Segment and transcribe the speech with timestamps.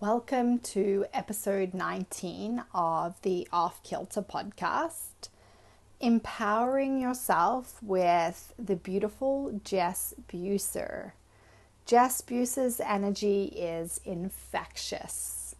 [0.00, 5.28] Welcome to episode 19 of the Off Kilter podcast.
[6.00, 11.12] Empowering yourself with the beautiful Jess Buser.
[11.84, 15.54] Jess Buser's energy is infectious.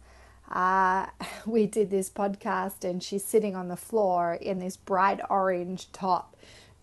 [0.49, 1.05] Uh,
[1.45, 6.35] we did this podcast, and she's sitting on the floor in this bright orange top,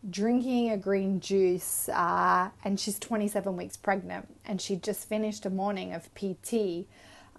[0.08, 1.88] drinking a green juice.
[1.88, 6.86] Uh, and she's 27 weeks pregnant, and she just finished a morning of PT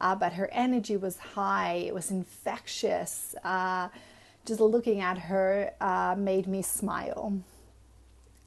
[0.01, 3.35] uh, but her energy was high, it was infectious.
[3.43, 3.89] Uh,
[4.45, 7.39] just looking at her uh, made me smile.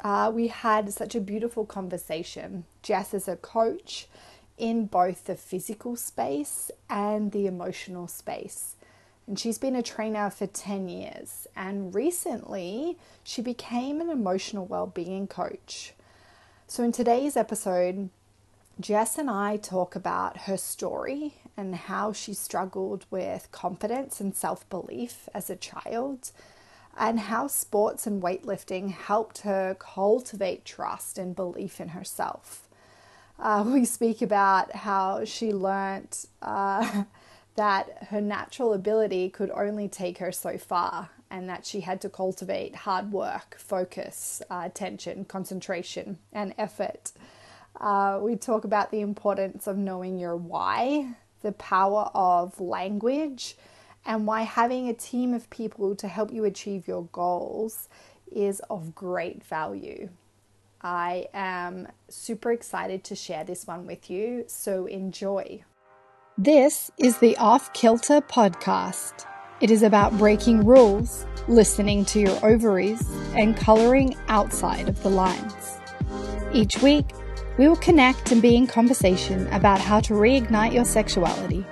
[0.03, 2.65] Uh, we had such a beautiful conversation.
[2.83, 4.09] Jess is a coach
[4.59, 8.75] in both the physical space and the emotional space.
[9.27, 11.47] And she's been a trainer for 10 years.
[11.55, 15.95] And recently, she became an emotional well-being coach.
[16.67, 18.09] So, in today's episode,
[18.83, 24.69] Jess and I talk about her story and how she struggled with confidence and self
[24.69, 26.33] belief as a child,
[26.99, 32.69] and how sports and weightlifting helped her cultivate trust and belief in herself.
[33.39, 37.05] Uh, we speak about how she learnt uh,
[37.55, 42.09] that her natural ability could only take her so far, and that she had to
[42.09, 47.13] cultivate hard work, focus, uh, attention, concentration, and effort.
[47.81, 53.57] Uh, we talk about the importance of knowing your why the power of language
[54.05, 57.89] and why having a team of people to help you achieve your goals
[58.31, 60.09] is of great value.
[60.81, 65.63] I am super excited to share this one with you, so enjoy.
[66.37, 69.27] This is the Off Kilter podcast.
[69.61, 75.79] It is about breaking rules, listening to your ovaries, and coloring outside of the lines.
[76.53, 77.07] Each week,
[77.59, 81.65] we will connect and be in conversation about how to reignite your sexuality,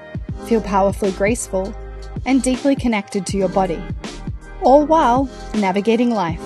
[0.46, 1.74] feel powerfully graceful,
[2.26, 3.82] and deeply connected to your body,
[4.62, 6.42] all while navigating life.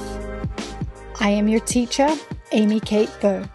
[1.21, 2.09] I am your teacher,
[2.53, 3.49] Amy Kate Burr.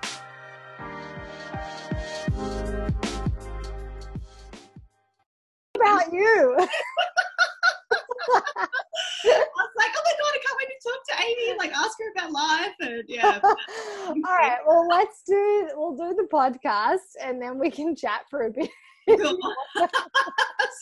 [15.89, 18.69] We'll do the podcast and then we can chat for a bit.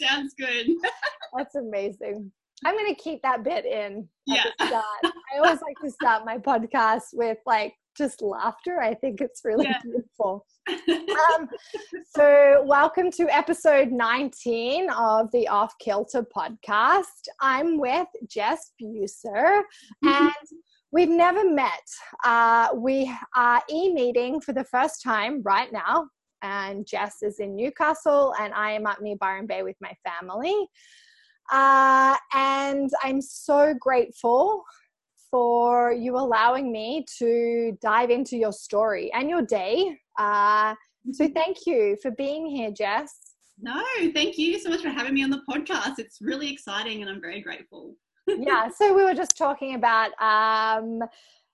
[0.01, 0.68] Sounds good.
[1.35, 2.31] That's amazing.
[2.66, 4.07] I'm going to keep that bit in.
[4.25, 4.46] Yeah.
[4.59, 4.81] I
[5.38, 8.81] always like to start my podcast with like just laughter.
[8.81, 9.79] I think it's really yeah.
[9.84, 10.46] beautiful.
[10.90, 11.47] Um,
[12.13, 17.06] so, welcome to episode 19 of the Off Kilter podcast.
[17.40, 19.62] I'm with Jess Buser,
[20.03, 20.07] mm-hmm.
[20.07, 20.34] and
[20.92, 21.88] we've never met.
[22.24, 26.08] Uh, we are e meeting for the first time right now,
[26.42, 30.56] and Jess is in Newcastle, and I am up near Byron Bay with my family.
[31.52, 34.64] Uh, and I'm so grateful
[35.31, 39.97] for you allowing me to dive into your story and your day.
[40.18, 40.74] Uh,
[41.12, 41.34] so mm-hmm.
[41.34, 43.14] thank you for being here, Jess.
[43.59, 43.84] No,
[44.14, 45.96] thank you so much for having me on the podcast.
[45.97, 47.96] It's really exciting and I'm very grateful.
[48.28, 51.00] Yeah, so we were just talking about um,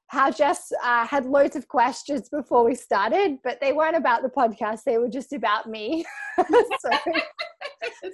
[0.07, 4.29] how Jess uh, had loads of questions before we started, but they weren't about the
[4.29, 4.83] podcast.
[4.85, 6.05] They were just about me.
[6.37, 6.89] so,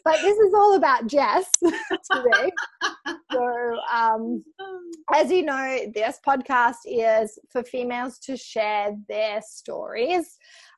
[0.05, 2.51] but this is all about Jess today.
[3.31, 4.43] So, um,
[5.13, 10.37] as you know, this podcast is for females to share their stories.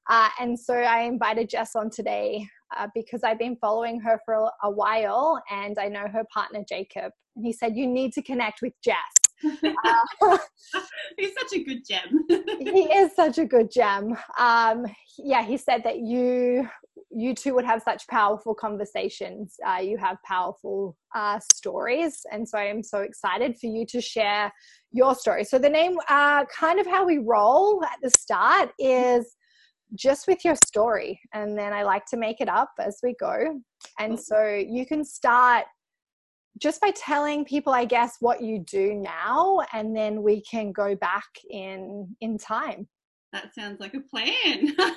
[0.10, 4.34] Uh, and so I invited Jess on today uh, because I've been following her for
[4.34, 7.12] a, a while and I know her partner Jacob.
[7.36, 10.38] And he said, You need to connect with Jess uh,
[11.18, 12.26] He's such a good gem.
[12.60, 14.16] he is such a good gem.
[14.38, 14.86] Um,
[15.18, 16.68] yeah, he said that you
[17.14, 19.56] you two would have such powerful conversations.
[19.68, 24.52] Uh, you have powerful uh, stories, and so I'm so excited for you to share
[24.92, 25.44] your story.
[25.44, 29.36] So the name, uh, kind of how we roll at the start, is
[29.94, 33.60] just with your story, and then I like to make it up as we go.
[34.00, 35.66] And so you can start
[36.60, 40.96] just by telling people i guess what you do now and then we can go
[40.96, 42.88] back in in time.
[43.34, 44.76] That sounds like a plan.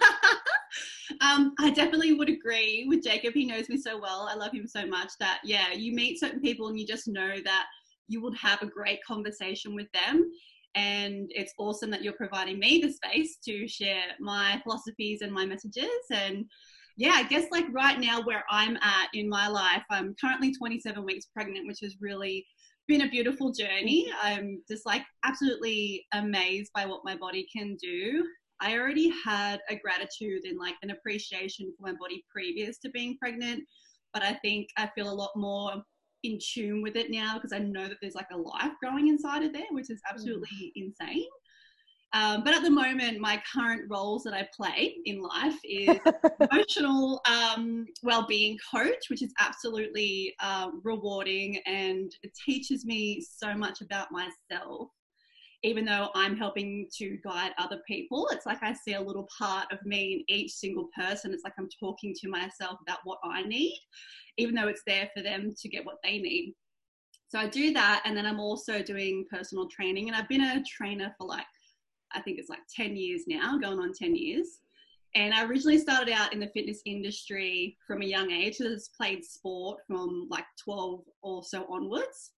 [1.20, 3.34] Um, i definitely would agree with jacob.
[3.34, 4.26] He knows me so well.
[4.28, 7.36] I love him so much that yeah you meet certain people and you just know
[7.44, 7.66] that
[8.08, 10.30] you would have a great conversation with them.
[10.74, 15.46] And it's awesome that you're providing me the space to share my philosophies and my
[15.46, 16.46] messages and
[16.96, 21.04] yeah, I guess like right now where I'm at in my life, I'm currently 27
[21.04, 22.46] weeks pregnant, which has really
[22.86, 24.12] been a beautiful journey.
[24.22, 28.24] I'm just like absolutely amazed by what my body can do.
[28.60, 33.16] I already had a gratitude and like an appreciation for my body previous to being
[33.18, 33.64] pregnant,
[34.12, 35.82] but I think I feel a lot more
[36.22, 39.42] in tune with it now because I know that there's like a life growing inside
[39.42, 40.10] of there, which is mm.
[40.10, 40.70] absolutely mm.
[40.76, 41.26] insane.
[42.14, 45.98] Um, but at the moment, my current roles that I play in life is
[46.52, 53.80] emotional um, well-being coach, which is absolutely um, rewarding and it teaches me so much
[53.80, 54.90] about myself.
[55.64, 59.72] Even though I'm helping to guide other people, it's like I see a little part
[59.72, 61.32] of me in each single person.
[61.32, 63.80] It's like I'm talking to myself about what I need,
[64.36, 66.54] even though it's there for them to get what they need.
[67.28, 70.62] So I do that, and then I'm also doing personal training, and I've been a
[70.62, 71.46] trainer for like
[72.14, 74.60] I think it's like 10 years now, going on 10 years.
[75.16, 78.56] And I originally started out in the fitness industry from a young age.
[78.60, 82.32] I just played sport from like 12 or so onwards.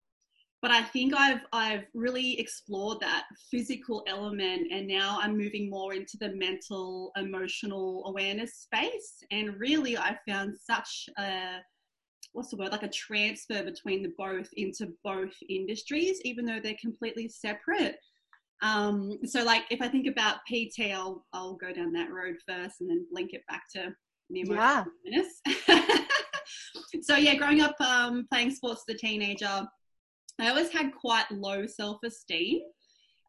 [0.61, 5.93] But I think I've I've really explored that physical element, and now I'm moving more
[5.93, 9.23] into the mental, emotional awareness space.
[9.31, 11.59] And really, I found such a
[12.32, 16.75] what's the word like a transfer between the both into both industries, even though they're
[16.81, 17.99] completely separate.
[18.62, 22.80] Um, so like if I think about PT, I'll I'll go down that road first
[22.80, 23.94] and then link it back to
[24.30, 24.84] yeah.
[27.02, 29.66] so yeah, growing up um, playing sports as a teenager,
[30.40, 32.62] I always had quite low self-esteem.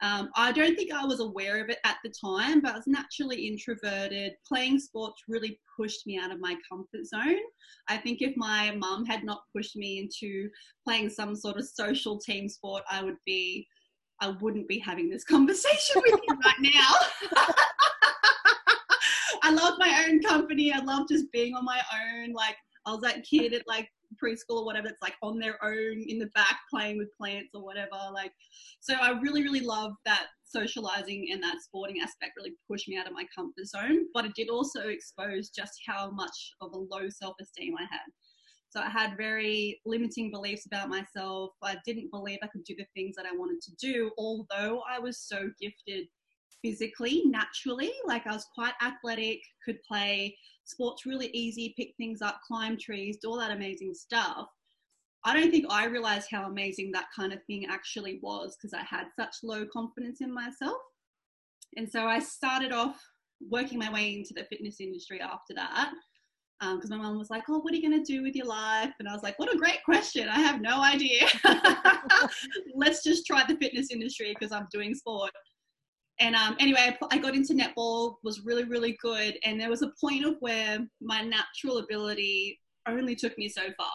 [0.02, 2.88] Um, I don't think I was aware of it at the time, but I was
[2.88, 4.34] naturally introverted.
[4.48, 7.40] Playing sports really pushed me out of my comfort zone.
[7.88, 10.50] I think if my mum had not pushed me into
[10.86, 13.68] playing some sort of social team sport, I would be
[14.22, 16.94] I wouldn't be having this conversation with you right now.
[19.44, 20.72] I love my own company.
[20.72, 22.34] I love just being on my own.
[22.34, 23.90] Like I was that kid at like
[24.22, 24.88] preschool or whatever.
[24.88, 27.98] It's like on their own in the back playing with plants or whatever.
[28.14, 28.32] Like,
[28.80, 33.08] so I really, really love that socializing and that sporting aspect really pushed me out
[33.08, 34.06] of my comfort zone.
[34.14, 38.02] But it did also expose just how much of a low self esteem I had.
[38.76, 41.52] So I had very limiting beliefs about myself.
[41.64, 45.00] I didn't believe I could do the things that I wanted to do, although I
[45.00, 46.08] was so gifted
[46.62, 47.94] physically, naturally.
[48.06, 53.18] Like I was quite athletic, could play sports really easy, pick things up, climb trees,
[53.22, 54.48] do all that amazing stuff.
[55.24, 58.84] I don't think I realized how amazing that kind of thing actually was because I
[58.84, 60.82] had such low confidence in myself.
[61.78, 63.02] And so I started off
[63.50, 65.94] working my way into the fitness industry after that
[66.60, 68.46] because um, my mom was like, "Oh, what are you going to do with your
[68.46, 70.30] life?" And I was like, "What a great question!
[70.30, 71.28] I have no idea.
[72.76, 75.32] Let's just try the fitness industry because I'm doing sport."
[76.20, 79.92] And um, anyway, I got into netball, was really, really good, and there was a
[80.00, 83.92] point of where my natural ability only took me so far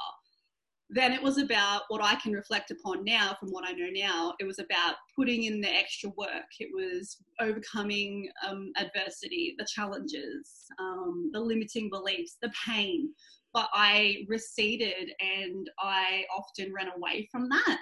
[0.92, 4.34] then it was about what I can reflect upon now from what I know now.
[4.40, 6.50] It was about putting in the extra work.
[6.58, 13.10] It was overcoming um, adversity, the challenges, um, the limiting beliefs, the pain.
[13.54, 17.78] But I receded and I often ran away from that.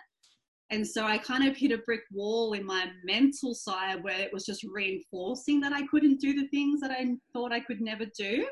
[0.71, 4.33] And so I kind of hit a brick wall in my mental side where it
[4.33, 8.05] was just reinforcing that I couldn't do the things that I thought I could never
[8.19, 8.47] do.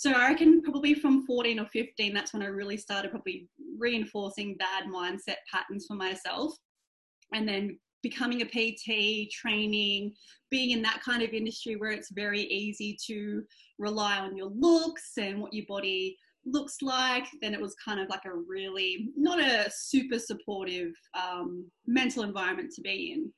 [0.00, 3.46] So I reckon probably from 14 or 15, that's when I really started probably
[3.78, 6.54] reinforcing bad mindset patterns for myself.
[7.34, 10.14] And then becoming a PT, training,
[10.50, 13.42] being in that kind of industry where it's very easy to
[13.78, 18.08] rely on your looks and what your body looks like, then it was kind of
[18.08, 23.30] like a really not a super supportive um, mental environment to be in.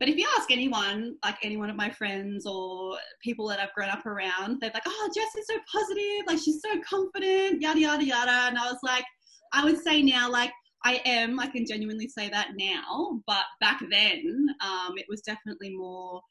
[0.00, 3.74] But if you ask anyone, like any one of my friends or people that I've
[3.74, 6.26] grown up around, they're like, oh, Jess is so positive.
[6.26, 8.48] Like, she's so confident, yada, yada, yada.
[8.48, 9.04] And I was like,
[9.52, 10.52] I would say now, like,
[10.86, 13.20] I am, I can genuinely say that now.
[13.26, 16.22] But back then, um, it was definitely more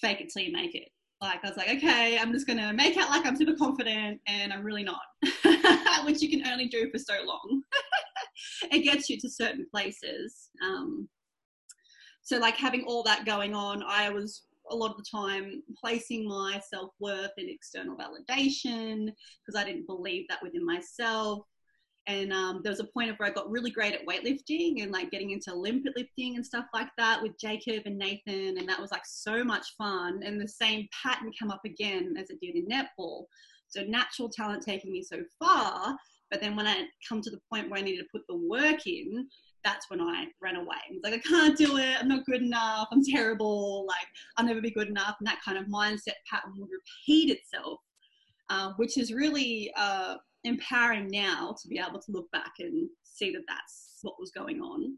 [0.00, 0.88] fake it till you make it.
[1.20, 4.52] Like, I was like, okay, I'm just to make out like I'm super confident and
[4.52, 5.00] I'm really not,
[6.04, 7.62] which you can only do for so long.
[8.70, 10.50] it gets you to certain places.
[10.62, 11.08] Um,
[12.26, 16.28] so like having all that going on i was a lot of the time placing
[16.28, 19.08] my self-worth in external validation
[19.44, 21.46] because i didn't believe that within myself
[22.08, 24.92] and um, there was a point of where I got really great at weightlifting and
[24.92, 28.80] like getting into Olympic lifting and stuff like that with Jacob and Nathan, and that
[28.80, 30.20] was like so much fun.
[30.24, 33.24] And the same pattern came up again as it did in netball.
[33.66, 35.96] So natural talent taking me so far,
[36.30, 38.86] but then when I come to the point where I needed to put the work
[38.86, 39.26] in,
[39.64, 40.76] that's when I ran away.
[40.90, 41.96] It's like, I can't do it.
[41.98, 42.88] I'm not good enough.
[42.92, 43.84] I'm terrible.
[43.86, 45.16] Like, I'll never be good enough.
[45.18, 47.80] And that kind of mindset pattern would repeat itself,
[48.48, 53.32] uh, which is really uh, empowering now to be able to look back and see
[53.32, 54.96] that that's what was going on.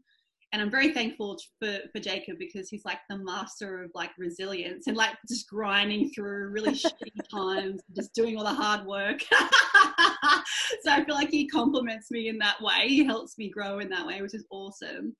[0.51, 4.87] And I'm very thankful for, for Jacob because he's like the master of like resilience
[4.87, 9.21] and like just grinding through really shitty times, just doing all the hard work.
[10.81, 12.87] so I feel like he compliments me in that way.
[12.87, 15.15] He helps me grow in that way, which is awesome.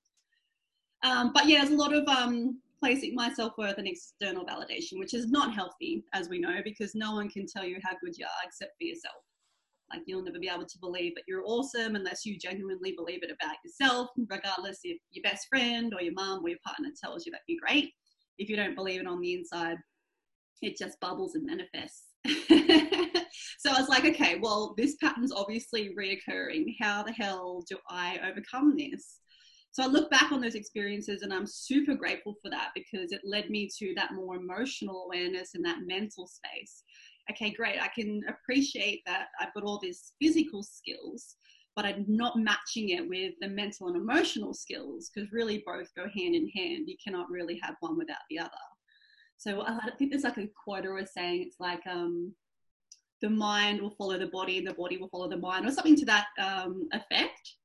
[1.04, 4.98] Um, but yeah, there's a lot of um, placing my self worth in external validation,
[4.98, 8.18] which is not healthy, as we know, because no one can tell you how good
[8.18, 9.22] you are except for yourself.
[9.92, 13.30] Like you'll never be able to believe that you're awesome unless you genuinely believe it
[13.30, 17.32] about yourself, regardless if your best friend or your mom or your partner tells you
[17.32, 17.92] that you're great.
[18.38, 19.76] If you don't believe it on the inside,
[20.62, 22.04] it just bubbles and manifests.
[23.58, 26.76] so I was like, okay, well, this pattern's obviously reoccurring.
[26.80, 29.20] How the hell do I overcome this?
[29.72, 33.20] So I look back on those experiences and I'm super grateful for that because it
[33.24, 36.82] led me to that more emotional awareness and that mental space
[37.30, 41.36] okay, great, I can appreciate that I've got all these physical skills,
[41.76, 46.04] but I'm not matching it with the mental and emotional skills because really both go
[46.04, 46.88] hand in hand.
[46.88, 48.50] You cannot really have one without the other.
[49.36, 52.34] So I think there's like a quote I was saying, it's like um,
[53.22, 55.96] the mind will follow the body and the body will follow the mind, or something
[55.96, 57.56] to that um, effect.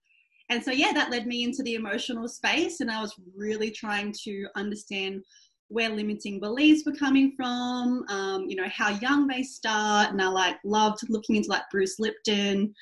[0.49, 4.13] And so, yeah, that led me into the emotional space, and I was really trying
[4.23, 5.23] to understand
[5.69, 10.11] where limiting beliefs were coming from, um, you know, how young they start.
[10.11, 12.73] And I like loved looking into like Bruce Lipton.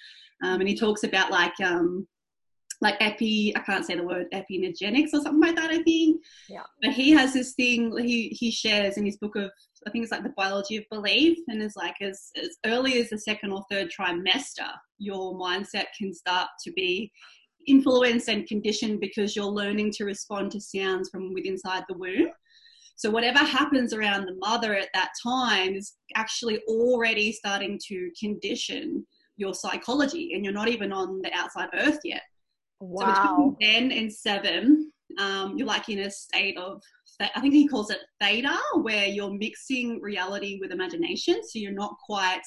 [0.43, 2.07] Um, and he talks about like, um,
[2.81, 6.21] like epi, I can't say the word epigenetics or something like that, I think.
[6.49, 6.63] Yeah.
[6.81, 9.49] But he has this thing he, he shares in his book of,
[9.87, 11.37] I think it's like the biology of belief.
[11.47, 16.13] And it's like as, as early as the second or third trimester, your mindset can
[16.13, 17.11] start to be
[17.65, 22.29] influenced and conditioned because you're learning to respond to sounds from within inside the womb.
[22.95, 29.05] So whatever happens around the mother at that time is actually already starting to condition
[29.38, 32.21] your psychology, and you're not even on the outside earth yet.
[32.79, 33.05] Wow.
[33.05, 36.81] So between ten and seven, um, you're like in a state of
[37.19, 41.41] I think he calls it theta, where you're mixing reality with imagination.
[41.43, 42.41] So you're not quite,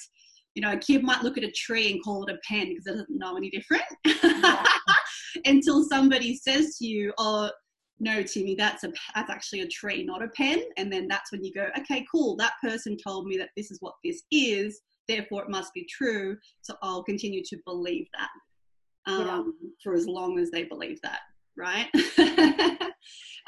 [0.54, 2.86] you know, a kid might look at a tree and call it a pen because
[2.86, 4.64] it doesn't know any different yeah.
[5.44, 7.50] until somebody says to you, "Oh,
[7.98, 10.62] no timmy that's a that's actually a tree not a pen.
[10.76, 13.78] And then that's when you go okay cool that person told me that this is
[13.80, 16.36] what this is therefore it must be true.
[16.62, 19.68] So i'll continue to believe that um, yeah.
[19.82, 21.20] for as long as they believe that
[21.56, 21.88] right?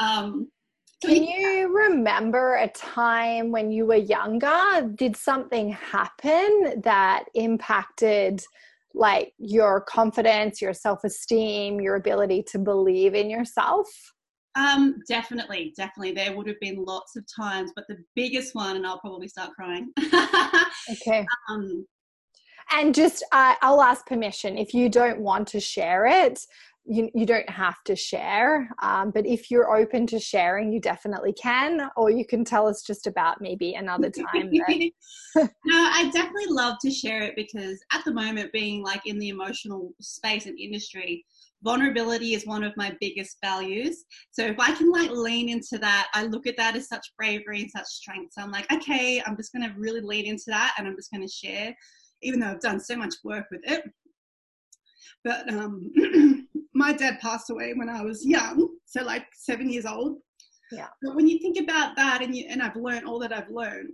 [0.01, 0.49] Um,
[1.05, 8.43] can you remember a time when you were younger did something happen that impacted
[8.95, 13.87] like your confidence your self-esteem your ability to believe in yourself
[14.59, 16.13] um, definitely, definitely.
[16.13, 19.53] There would have been lots of times, but the biggest one, and I'll probably start
[19.53, 19.93] crying.
[20.91, 21.25] okay.
[21.49, 21.87] Um,
[22.73, 26.41] and just, uh, I'll ask permission if you don't want to share it.
[26.91, 31.35] You, you don't have to share, um, but if you're open to sharing, you definitely
[31.35, 34.51] can, or you can tell us just about maybe another time.
[34.51, 34.91] That...
[35.37, 39.29] no, I definitely love to share it because at the moment, being like in the
[39.29, 41.27] emotional space and industry,
[41.63, 44.05] vulnerability is one of my biggest values.
[44.31, 47.63] So if I can like lean into that, I look at that as such bravery
[47.63, 48.33] and such strength.
[48.33, 51.11] So I'm like, okay, I'm just going to really lean into that and I'm just
[51.11, 51.75] going to share,
[52.23, 53.83] even though I've done so much work with it.
[55.25, 55.91] But um,
[56.75, 60.19] my dad passed away when I was young, so like seven years old.
[60.71, 60.89] Yeah.
[61.03, 63.91] But when you think about that, and you and I've learned all that I've learned,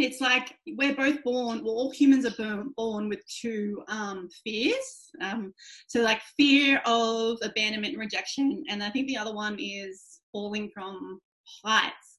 [0.00, 5.52] it's like we're both born well all humans are born, with two um, fears um,
[5.86, 10.70] so like fear of abandonment and rejection and i think the other one is falling
[10.72, 11.20] from
[11.64, 12.18] heights.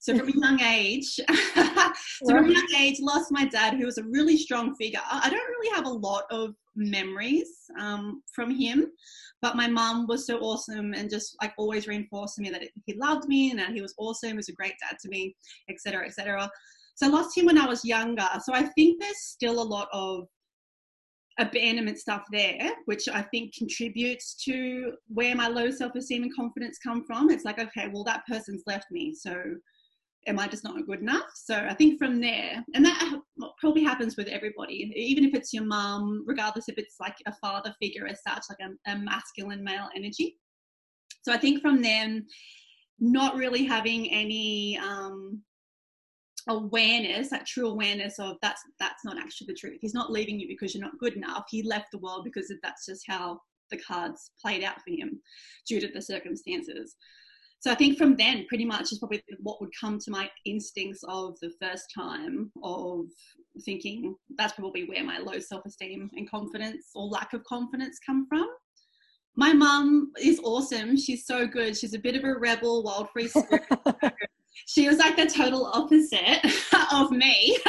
[0.00, 1.06] So from a young age
[1.54, 5.00] so from a young age lost my dad who was a really strong figure.
[5.10, 7.48] I don't really have a lot of memories
[7.80, 8.86] um, from him
[9.42, 13.26] but my mom was so awesome and just like always reinforcing me that he loved
[13.28, 15.34] me and that he was awesome he was a great dad to me
[15.70, 16.48] etc etc
[16.96, 18.26] so I lost him when I was younger.
[18.42, 20.26] So I think there's still a lot of
[21.38, 26.78] abandonment stuff there, which I think contributes to where my low self esteem and confidence
[26.82, 27.30] come from.
[27.30, 29.14] It's like, okay, well, that person's left me.
[29.14, 29.36] So
[30.26, 31.30] am I just not good enough?
[31.34, 33.20] So I think from there, and that
[33.60, 37.74] probably happens with everybody, even if it's your mum, regardless if it's like a father
[37.78, 40.38] figure as such, like a, a masculine male energy.
[41.24, 42.26] So I think from them,
[42.98, 45.42] not really having any um,
[46.48, 50.46] awareness that true awareness of that's that's not actually the truth he's not leaving you
[50.46, 53.38] because you're not good enough he left the world because that's just how
[53.70, 55.20] the cards played out for him
[55.66, 56.94] due to the circumstances
[57.58, 61.00] so i think from then pretty much is probably what would come to my instincts
[61.08, 63.06] of the first time of
[63.64, 68.46] thinking that's probably where my low self-esteem and confidence or lack of confidence come from
[69.38, 70.96] My mum is awesome.
[70.96, 71.76] She's so good.
[71.76, 73.64] She's a bit of a rebel, wild free spirit.
[74.66, 76.44] she was like the total opposite
[76.92, 77.58] of me.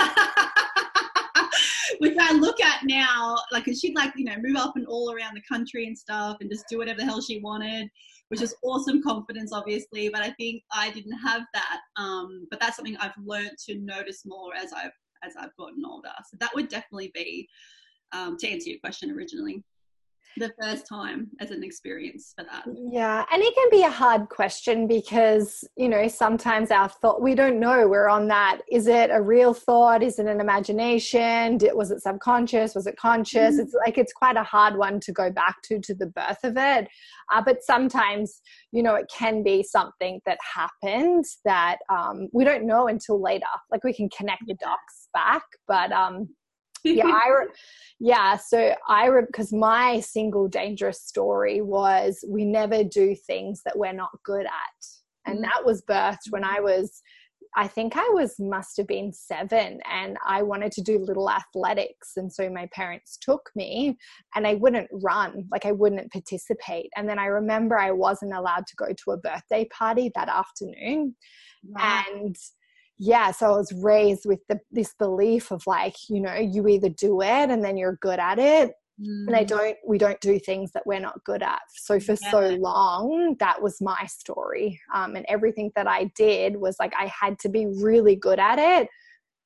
[2.00, 5.12] Which I look at now, like, cause she'd like, you know, move up and all
[5.14, 7.90] around the country and stuff and just do whatever the hell she wanted,
[8.28, 10.10] which is awesome confidence, obviously.
[10.10, 11.80] But I think I didn't have that.
[11.96, 14.92] Um, but that's something I've learned to notice more as I've,
[15.24, 16.12] as I've gotten older.
[16.30, 17.50] So that would definitely be,
[18.12, 19.64] um, to answer your question originally
[20.38, 22.66] the first time as an experience for that?
[22.92, 27.36] Yeah, and it can be a hard question because, you know, sometimes our thought, we
[27.36, 27.88] don't know.
[27.88, 28.62] We're on that.
[28.72, 30.04] Is it a real thought?
[30.04, 31.58] Is it an imagination?
[31.58, 32.76] Did, was it subconscious?
[32.76, 33.56] Was it conscious?
[33.56, 33.62] Mm-hmm.
[33.62, 36.56] It's like it's quite a hard one to go back to, to the birth of
[36.58, 36.88] it.
[37.34, 38.42] Uh, but sometimes,
[38.72, 43.46] you know, it can be something that happened that um, we don't know until later.
[43.72, 46.30] Like we can connect the dots back, but um,
[46.84, 47.54] yeah, I re-
[48.00, 48.38] yeah.
[48.38, 53.94] So I because re- my single dangerous story was we never do things that we're
[53.94, 54.86] not good at,
[55.26, 55.44] and mm.
[55.44, 57.02] that was birthed when I was.
[57.56, 62.12] I think I was must have been seven and I wanted to do little athletics.
[62.16, 63.98] And so my parents took me
[64.36, 66.90] and I wouldn't run, like I wouldn't participate.
[66.96, 71.16] And then I remember I wasn't allowed to go to a birthday party that afternoon.
[71.64, 72.04] Wow.
[72.12, 72.36] And
[73.00, 76.90] yeah so i was raised with the, this belief of like you know you either
[76.90, 79.28] do it and then you're good at it mm.
[79.28, 79.48] and i mm.
[79.48, 82.32] don't we don't do things that we're not good at so for yeah.
[82.32, 87.12] so long that was my story um, and everything that i did was like i
[87.20, 88.88] had to be really good at it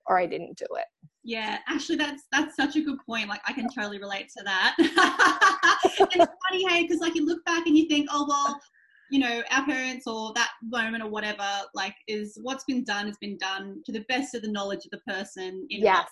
[0.08, 0.86] or i didn't do it
[1.24, 4.74] yeah actually that's that's such a good point like i can totally relate to that
[4.80, 8.60] it's funny hey because like you look back and you think oh well
[9.12, 13.18] you know our parents or that moment or whatever like is what's been done has
[13.18, 16.08] been done to the best of the knowledge of the person in yes.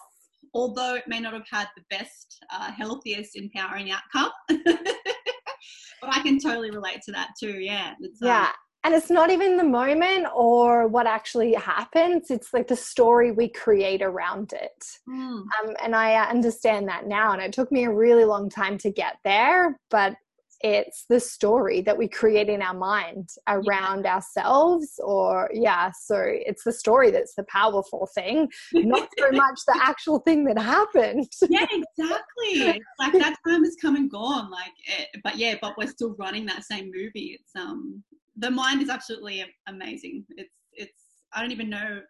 [0.53, 4.31] although it may not have had the best uh, healthiest empowering outcome.
[6.01, 7.93] But i can totally relate to that too yeah.
[7.99, 8.43] It's, um, yeah.
[8.43, 8.53] Um,
[8.85, 12.31] and it's not even the moment or what actually happens.
[12.31, 14.85] It's like the story we create around it.
[15.09, 15.41] Mm.
[15.41, 18.89] um, and i understand that now and it took me a really long time to
[18.89, 20.15] get there but
[20.61, 24.15] it's the story that we create in our mind around yeah.
[24.15, 29.79] ourselves or yeah so it's the story that's the powerful thing not so much the
[29.81, 31.27] actual thing that happened.
[31.49, 32.81] Yeah exactly.
[32.99, 36.15] Like that time has come and gone like it, eh, but yeah but we're still
[36.19, 37.37] running that same movie.
[37.39, 38.03] It's um
[38.37, 40.25] the mind is absolutely amazing.
[40.31, 42.01] It's it's i don't even know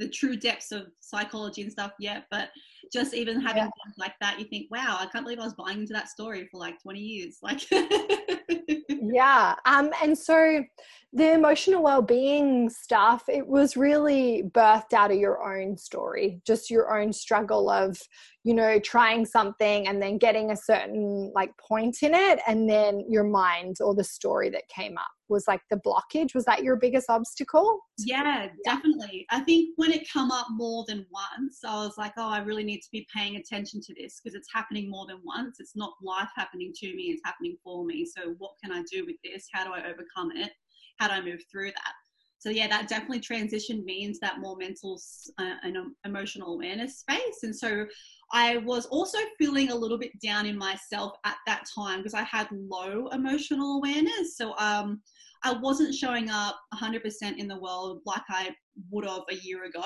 [0.00, 2.48] the true depths of psychology and stuff yet, but
[2.92, 3.70] just even having yeah.
[3.84, 6.48] things like that, you think, wow, I can't believe I was buying into that story
[6.50, 7.38] for like 20 years.
[7.42, 7.62] Like,
[8.88, 9.54] yeah.
[9.66, 10.64] Um, and so
[11.12, 16.98] the emotional well-being stuff, it was really birthed out of your own story, just your
[16.98, 18.00] own struggle of,
[18.44, 23.04] you know, trying something and then getting a certain like point in it, and then
[23.08, 26.34] your mind or the story that came up was like the blockage.
[26.34, 27.80] Was that your biggest obstacle?
[27.98, 29.26] Yeah, yeah, definitely.
[29.30, 32.64] I think when it come up more than once i was like oh i really
[32.64, 35.56] need to be paying attention to this because it's happening more than once.
[35.60, 38.04] It's not life happening to me it's happening for me.
[38.04, 39.46] So what can i do with this?
[39.52, 40.52] How do i overcome it?
[40.98, 41.92] How do i move through that?
[42.38, 45.00] So yeah that definitely transitioned me into that more mental
[45.38, 47.42] uh, and emotional awareness space.
[47.42, 47.86] And so
[48.32, 52.22] i was also feeling a little bit down in myself at that time because i
[52.22, 55.00] had low emotional awareness so um
[55.42, 58.50] I wasn't showing up 100% in the world like I
[58.90, 59.84] would have a year ago.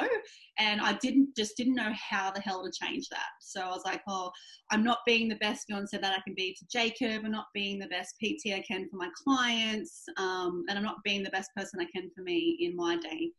[0.58, 3.28] And I didn't just didn't know how the hell to change that.
[3.40, 4.30] So I was like, oh,
[4.70, 7.22] I'm not being the best fiance that I can be to Jacob.
[7.24, 10.04] I'm not being the best PT I can for my clients.
[10.16, 13.30] Um, and I'm not being the best person I can for me in my day.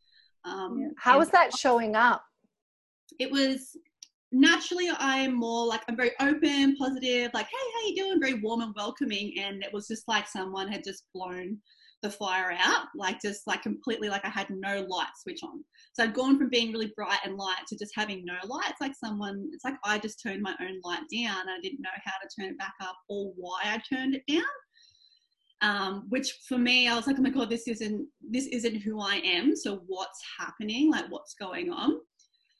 [0.46, 0.92] Um.
[0.98, 2.24] How was that showing up?
[3.20, 3.78] It was
[4.36, 8.20] naturally I'm more like I'm very open, positive, like, hey, how you doing?
[8.20, 9.34] Very warm and welcoming.
[9.40, 11.58] And it was just like someone had just blown
[12.04, 15.64] the fire out, like just like completely like I had no light switch on.
[15.94, 18.70] So I'd gone from being really bright and light to just having no light.
[18.70, 21.50] It's like someone, it's like I just turned my own light down.
[21.50, 24.44] I didn't know how to turn it back up or why I turned it down.
[25.62, 29.00] Um, which for me, I was like, oh my god, this isn't this isn't who
[29.00, 29.56] I am.
[29.56, 30.92] So what's happening?
[30.92, 31.98] Like what's going on?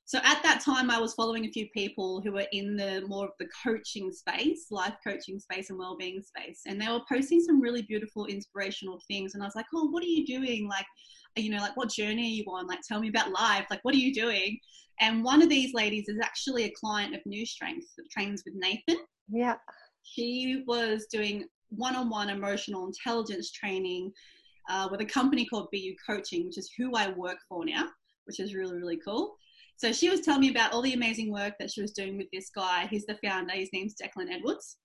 [0.08, 3.26] So at that time, I was following a few people who were in the more
[3.26, 7.60] of the coaching space, life coaching space, and well-being space, and they were posting some
[7.60, 9.34] really beautiful, inspirational things.
[9.34, 10.68] And I was like, "Oh, what are you doing?
[10.68, 10.86] Like,
[11.36, 12.68] you know, like what journey are you on?
[12.68, 13.66] Like, tell me about life.
[13.72, 14.60] Like, what are you doing?"
[15.02, 18.54] And one of these ladies is actually a client of New Strength that trains with
[18.56, 19.04] Nathan.
[19.28, 19.56] Yeah.
[20.04, 24.12] She was doing one-on-one emotional intelligence training
[24.70, 27.88] uh, with a company called BU Coaching, which is who I work for now,
[28.26, 29.36] which is really really cool.
[29.78, 32.28] So she was telling me about all the amazing work that she was doing with
[32.32, 32.88] this guy.
[32.90, 33.54] He's the founder.
[33.54, 34.78] His name's Declan Edwards.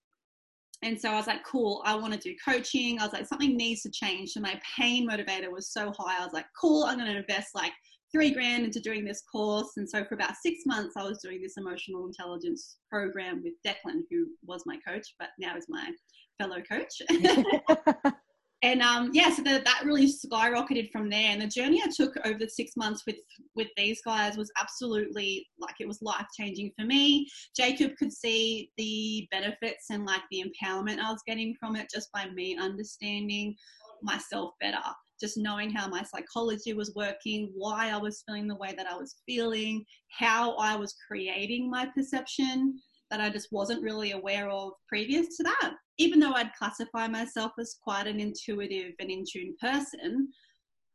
[0.83, 2.99] and so I was like, cool, I want to do coaching.
[2.99, 4.31] I was like, something needs to change.
[4.31, 6.21] So my pain motivator was so high.
[6.21, 7.73] I was like, cool, I'm going to invest like
[8.13, 9.73] three grand into doing this course.
[9.77, 14.03] And so for about six months, I was doing this emotional intelligence program with Declan,
[14.11, 15.91] who was my coach, but now is my
[16.39, 17.03] fellow coach.
[18.63, 21.31] and um, yeah, so the, that really skyrocketed from there.
[21.31, 23.17] And the journey I took over the six months with
[23.57, 27.27] with these guys was absolutely like it was life changing for me.
[27.57, 32.13] Jacob could see the benefits and like the empowerment I was getting from it just
[32.13, 33.55] by me understanding
[34.03, 34.79] myself better
[35.21, 38.97] just knowing how my psychology was working, why I was feeling the way that I
[38.97, 44.73] was feeling, how I was creating my perception that I just wasn't really aware of
[44.89, 45.73] previous to that.
[45.99, 50.29] Even though I'd classify myself as quite an intuitive and in tune person,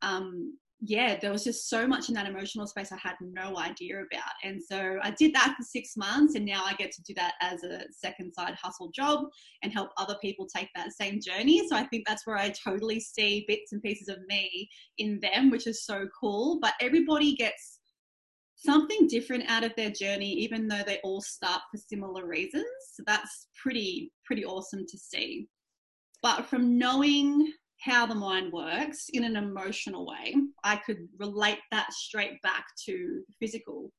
[0.02, 3.96] um, yeah, there was just so much in that emotional space I had no idea
[3.96, 4.32] about.
[4.44, 7.34] And so I did that for six months, and now I get to do that
[7.40, 9.24] as a second side hustle job
[9.62, 11.66] and help other people take that same journey.
[11.66, 15.50] So I think that's where I totally see bits and pieces of me in them,
[15.50, 16.58] which is so cool.
[16.60, 17.75] But everybody gets
[18.56, 22.64] something different out of their journey, even though they all start for similar reasons.
[22.92, 25.48] So that's pretty, pretty awesome to see.
[26.22, 31.92] But from knowing how the mind works in an emotional way, I could relate that
[31.92, 33.92] straight back to physical.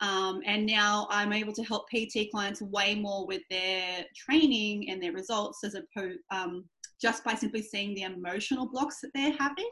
[0.00, 5.02] Um, and now I'm able to help PT clients way more with their training and
[5.02, 6.64] their results as opposed um,
[7.02, 9.68] just by simply seeing the emotional blocks that they're having.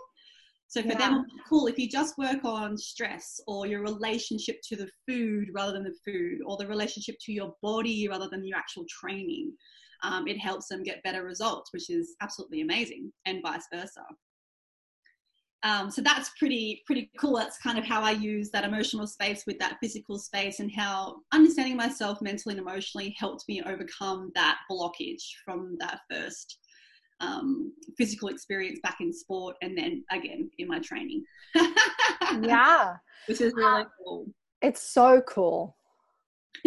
[0.69, 0.99] So for yeah.
[0.99, 1.67] them, cool.
[1.67, 5.95] If you just work on stress or your relationship to the food rather than the
[6.05, 9.53] food, or the relationship to your body rather than your actual training,
[10.03, 14.05] um, it helps them get better results, which is absolutely amazing, and vice versa.
[15.65, 17.37] Um, so that's pretty pretty cool.
[17.37, 21.17] That's kind of how I use that emotional space with that physical space, and how
[21.33, 26.59] understanding myself mentally and emotionally helped me overcome that blockage from that first
[27.21, 31.25] um, physical experience back in sport, and then again in my training.
[32.43, 34.27] yeah, which is really uh, cool.
[34.63, 35.77] It's so cool.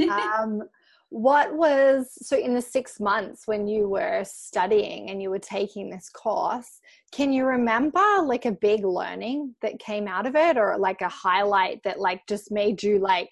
[0.09, 0.63] um,
[1.11, 5.89] what was so in the six months when you were studying and you were taking
[5.89, 6.79] this course
[7.11, 11.09] can you remember like a big learning that came out of it or like a
[11.09, 13.27] highlight that like just made you like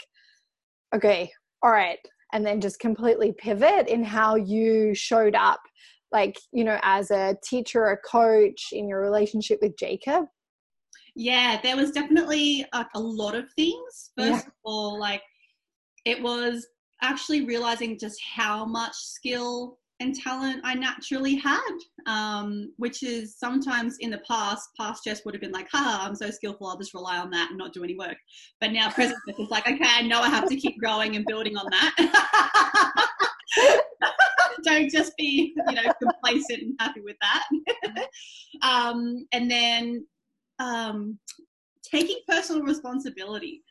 [0.93, 1.31] okay
[1.63, 1.99] all right
[2.33, 5.61] and then just completely pivot in how you showed up
[6.11, 10.25] like you know as a teacher a coach in your relationship with jacob
[11.15, 14.37] yeah there was definitely like a lot of things first yeah.
[14.39, 15.21] of all like
[16.05, 16.67] it was
[17.01, 23.97] actually realizing just how much skill and talent I naturally had, um, which is sometimes
[23.99, 26.93] in the past, past Jess would have been like, haha, I'm so skillful, I'll just
[26.93, 28.15] rely on that and not do any work.
[28.61, 31.25] But now present Jess is like, okay, I know I have to keep growing and
[31.25, 33.01] building on that.
[34.63, 38.07] Don't just be, you know, complacent and happy with that.
[38.61, 40.05] um, and then
[40.59, 41.17] um,
[41.83, 43.63] taking personal responsibility.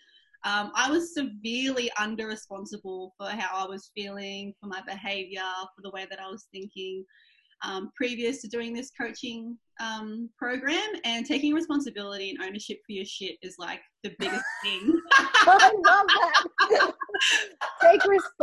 [0.44, 5.42] Um, I was severely under responsible for how I was feeling, for my behavior,
[5.74, 7.04] for the way that I was thinking.
[7.64, 13.04] Um, previous to doing this coaching um, program and taking responsibility and ownership for your
[13.04, 15.00] shit is like the biggest thing.
[15.12, 16.06] I love
[16.70, 16.87] that.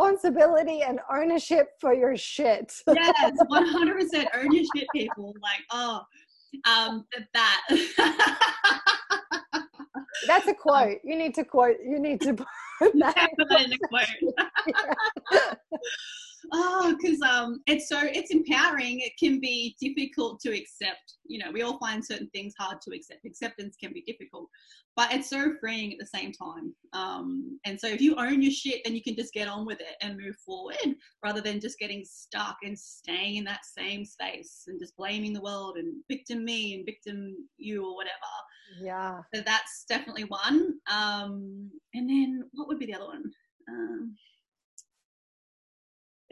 [0.05, 2.73] Responsibility and ownership for your shit.
[2.93, 5.33] yes, 100% own your shit, people.
[5.41, 6.01] Like, oh,
[6.65, 7.61] um, that.
[10.27, 10.99] That's a quote.
[11.03, 11.77] You need to quote.
[11.83, 13.29] You need to put that,
[13.65, 14.05] in a quote.
[16.51, 18.99] oh, because um, it's so it's empowering.
[18.99, 21.15] It can be difficult to accept.
[21.25, 23.25] You know, we all find certain things hard to accept.
[23.25, 24.49] Acceptance can be difficult,
[24.95, 26.73] but it's so freeing at the same time.
[26.93, 29.81] Um, and so if you own your shit, then you can just get on with
[29.81, 34.63] it and move forward rather than just getting stuck and staying in that same space
[34.67, 38.13] and just blaming the world and victim me and victim you or whatever.
[38.81, 39.21] Yeah.
[39.33, 40.79] So that's definitely one.
[40.91, 43.23] Um, and then what would be the other one?
[43.69, 44.15] Um,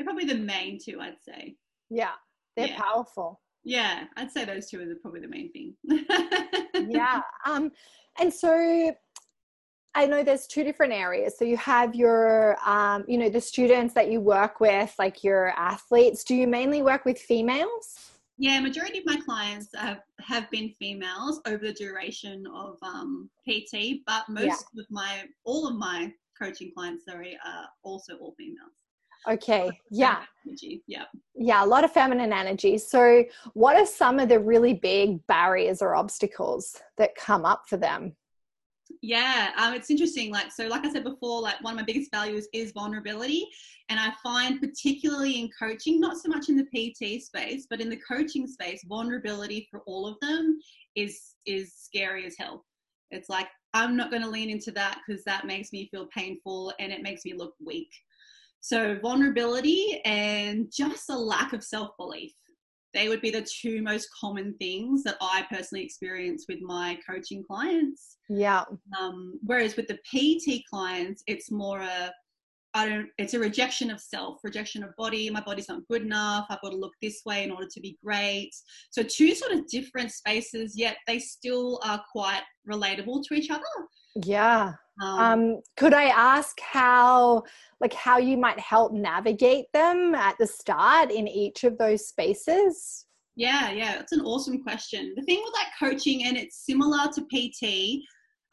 [0.04, 1.56] they're probably the main two, I'd say.
[1.90, 2.12] Yeah,
[2.56, 2.82] they're yeah.
[2.82, 3.42] powerful.
[3.64, 5.76] Yeah, I'd say those two are probably the main thing.
[6.90, 7.22] yeah.
[7.46, 7.72] Um,
[8.20, 8.94] and so
[9.96, 11.38] I know there's two different areas.
[11.38, 15.50] So you have your, um, you know, the students that you work with, like your
[15.58, 16.26] athletes.
[16.26, 18.12] Do you mainly work with females?
[18.38, 24.02] Yeah, majority of my clients have, have been females over the duration of um, PT,
[24.06, 24.82] but most yeah.
[24.82, 26.12] of my, all of my
[26.42, 28.83] coaching clients, sorry, are also all females.
[29.28, 29.72] Okay.
[29.90, 30.24] Yeah.
[30.46, 30.84] Energy.
[30.88, 31.06] Yeah.
[31.36, 31.64] Yeah.
[31.64, 32.78] A lot of feminine energy.
[32.78, 37.78] So, what are some of the really big barriers or obstacles that come up for
[37.78, 38.16] them?
[39.02, 40.32] Yeah, um, it's interesting.
[40.32, 43.48] Like, so, like I said before, like one of my biggest values is vulnerability.
[43.90, 47.90] And I find, particularly in coaching, not so much in the PT space, but in
[47.90, 50.60] the coaching space, vulnerability for all of them
[50.96, 52.66] is is scary as hell.
[53.12, 56.74] It's like I'm not going to lean into that because that makes me feel painful
[56.80, 57.90] and it makes me look weak.
[58.64, 62.32] So vulnerability and just a lack of self belief
[62.94, 67.44] they would be the two most common things that I personally experience with my coaching
[67.44, 68.18] clients.
[68.30, 68.64] Yeah.
[69.00, 72.12] Um, whereas with the PT clients, it's more a
[72.76, 75.30] I don't it's a rejection of self, rejection of body.
[75.30, 76.48] My body's not good enough.
[76.50, 78.52] I've got to look this way in order to be great.
[78.90, 83.64] So two sort of different spaces, yet they still are quite relatable to each other.
[84.24, 84.74] Yeah.
[85.02, 87.44] Um, um, could I ask how,
[87.80, 93.06] like, how you might help navigate them at the start in each of those spaces?
[93.36, 95.14] Yeah, yeah, it's an awesome question.
[95.16, 98.04] The thing with like coaching, and it's similar to PT,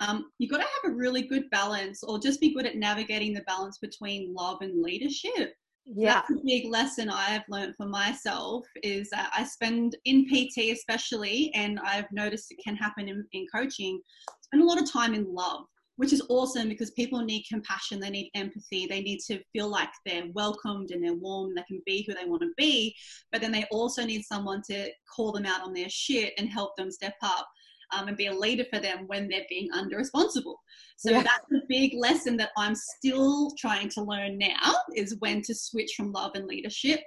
[0.01, 3.35] um, you've got to have a really good balance, or just be good at navigating
[3.35, 5.53] the balance between love and leadership.
[5.85, 10.71] Yeah, that's a big lesson I've learned for myself is that I spend in PT
[10.73, 14.01] especially, and I've noticed it can happen in, in coaching.
[14.41, 15.67] Spend a lot of time in love
[16.01, 19.91] which is awesome because people need compassion, they need empathy, they need to feel like
[20.07, 22.97] they're welcomed and they're warm, they can be who they want to be,
[23.31, 26.75] but then they also need someone to call them out on their shit and help
[26.77, 27.47] them step up.
[27.93, 30.61] Um, and be a leader for them when they're being under responsible.
[30.97, 31.25] So yeah.
[31.25, 35.95] that's a big lesson that I'm still trying to learn now is when to switch
[35.97, 37.01] from love and leadership.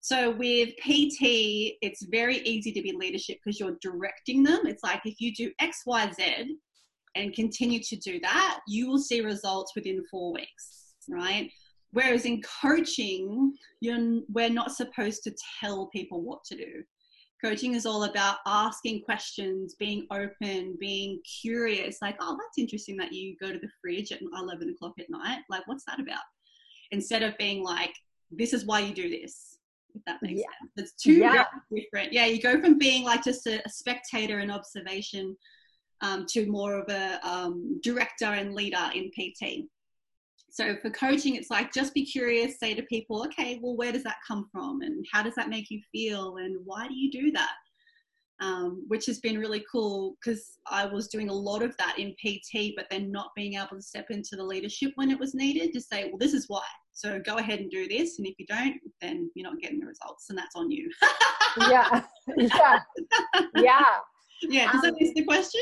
[0.00, 4.60] So with PT, it's very easy to be leadership because you're directing them.
[4.64, 6.56] It's like if you do X, Y, Z,
[7.14, 11.50] and continue to do that, you will see results within four weeks, right?
[11.92, 16.84] Whereas in coaching, you're, we're not supposed to tell people what to do.
[17.42, 21.98] Coaching is all about asking questions, being open, being curious.
[22.02, 25.40] Like, oh, that's interesting that you go to the fridge at 11 o'clock at night.
[25.48, 26.20] Like, what's that about?
[26.92, 27.94] Instead of being like,
[28.30, 29.58] this is why you do this,
[29.94, 30.46] if that makes yeah.
[30.60, 30.72] sense.
[30.92, 31.44] It's two yeah.
[31.74, 32.12] different.
[32.12, 35.36] Yeah, you go from being like just a, a spectator and observation
[36.02, 39.68] um, to more of a um, director and leader in PT.
[40.50, 44.02] So for coaching, it's like just be curious, say to people, okay, well, where does
[44.02, 44.82] that come from?
[44.82, 46.38] And how does that make you feel?
[46.38, 47.52] And why do you do that?
[48.40, 52.14] Um, which has been really cool because I was doing a lot of that in
[52.14, 55.72] PT, but then not being able to step into the leadership when it was needed
[55.74, 56.64] to say, well, this is why.
[56.92, 58.18] So go ahead and do this.
[58.18, 60.90] And if you don't, then you're not getting the results, and that's on you.
[61.70, 62.02] yeah.
[62.36, 62.78] Yeah.
[63.56, 63.82] Yeah.
[64.42, 64.72] Yeah.
[64.72, 65.60] Does that um, answer the question?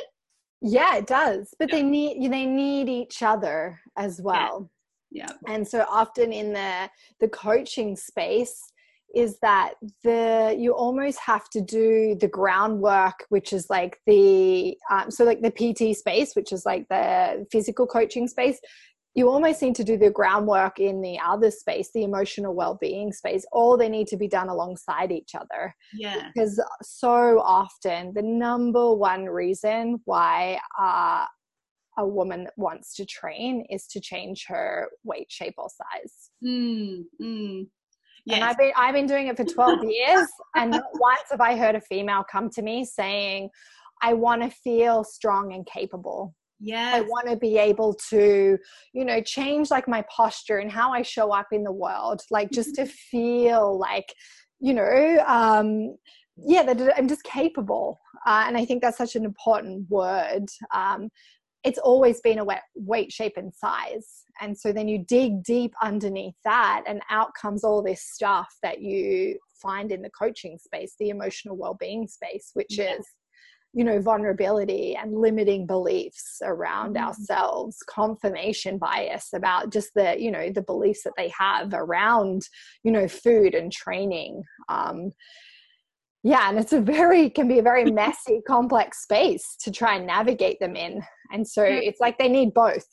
[0.60, 1.54] Yeah, it does.
[1.58, 1.76] But yeah.
[1.76, 4.70] they need they need each other as well.
[5.10, 5.26] Yeah.
[5.30, 5.54] yeah.
[5.54, 6.90] And so often in the
[7.20, 8.72] the coaching space
[9.14, 15.10] is that the you almost have to do the groundwork which is like the um,
[15.10, 18.60] so like the pt space which is like the physical coaching space
[19.18, 23.44] you almost need to do the groundwork in the other space, the emotional well-being space.
[23.50, 25.74] All they need to be done alongside each other.
[25.92, 26.30] Yeah.
[26.32, 31.24] Because so often the number one reason why uh,
[31.98, 36.30] a woman wants to train is to change her weight, shape, or size.
[36.46, 37.66] Mm, mm.
[38.24, 38.36] Yes.
[38.36, 41.56] And I've been I've been doing it for 12 years, and not once have I
[41.56, 43.48] heard a female come to me saying,
[44.02, 48.58] "I want to feel strong and capable." Yeah i want to be able to
[48.92, 52.50] you know change like my posture and how i show up in the world like
[52.50, 54.12] just to feel like
[54.60, 55.96] you know um
[56.36, 61.08] yeah that i'm just capable uh, and i think that's such an important word um
[61.64, 66.36] it's always been a weight shape and size and so then you dig deep underneath
[66.44, 71.08] that and out comes all this stuff that you find in the coaching space the
[71.08, 73.04] emotional well-being space which is
[73.78, 77.06] you know vulnerability and limiting beliefs around mm-hmm.
[77.06, 82.42] ourselves confirmation bias about just the you know the beliefs that they have around
[82.82, 85.12] you know food and training um
[86.24, 90.08] yeah and it's a very can be a very messy complex space to try and
[90.08, 91.00] navigate them in
[91.32, 91.78] and so yeah.
[91.80, 92.84] it's like they need both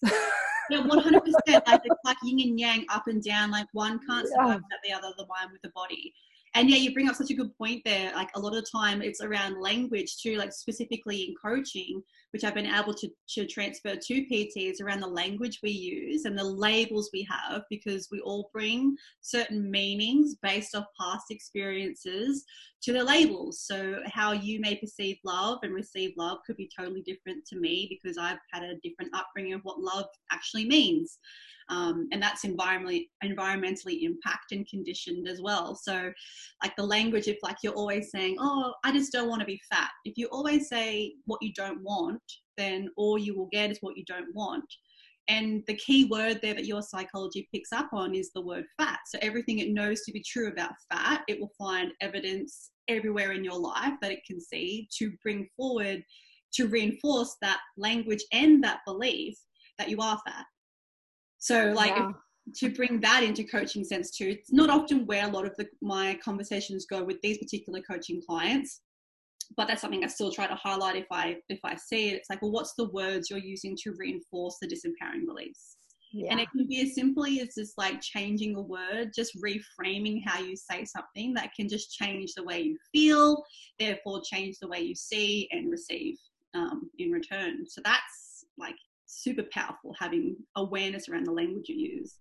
[0.69, 4.49] yeah 100% like it's like yin and yang up and down like one can't survive
[4.49, 4.55] yeah.
[4.55, 6.13] without the other the mind with the body
[6.55, 8.11] and yeah you bring up such a good point there.
[8.15, 12.43] Like a lot of the time it's around language too like specifically in coaching which
[12.43, 16.43] i've been able to, to transfer to pts around the language we use and the
[16.43, 22.45] labels we have because we all bring certain meanings based off past experiences
[22.85, 23.61] to the labels.
[23.61, 27.87] So how you may perceive love and receive love could be totally different to me
[27.89, 31.17] because i've had a different upbringing of what love actually means
[31.69, 36.11] um, and that's environmentally environmentally impacted and conditioned as well so
[36.63, 39.59] like the language if like you're always saying oh i just don't want to be
[39.69, 42.21] fat if you always say what you don't want
[42.57, 44.65] then all you will get is what you don't want.
[45.27, 48.99] And the key word there that your psychology picks up on is the word fat.
[49.07, 53.43] So everything it knows to be true about fat, it will find evidence everywhere in
[53.43, 56.03] your life that it can see to bring forward
[56.53, 59.35] to reinforce that language and that belief
[59.79, 60.45] that you are fat.
[61.45, 62.09] So, like, yeah.
[62.09, 65.55] if, to bring that into coaching sense too, it's not often where a lot of
[65.57, 68.81] the, my conversations go with these particular coaching clients
[69.57, 72.15] but that's something I still try to highlight if I if I see it.
[72.15, 75.77] It's like, well, what's the words you're using to reinforce the disempowering beliefs?
[76.11, 76.31] Yeah.
[76.31, 80.39] And it can be as simply as just like changing a word, just reframing how
[80.39, 83.43] you say something that can just change the way you feel,
[83.79, 86.15] therefore change the way you see and receive
[86.53, 87.65] um, in return.
[87.67, 88.75] So that's like
[89.25, 92.15] super powerful having awareness around the language you use.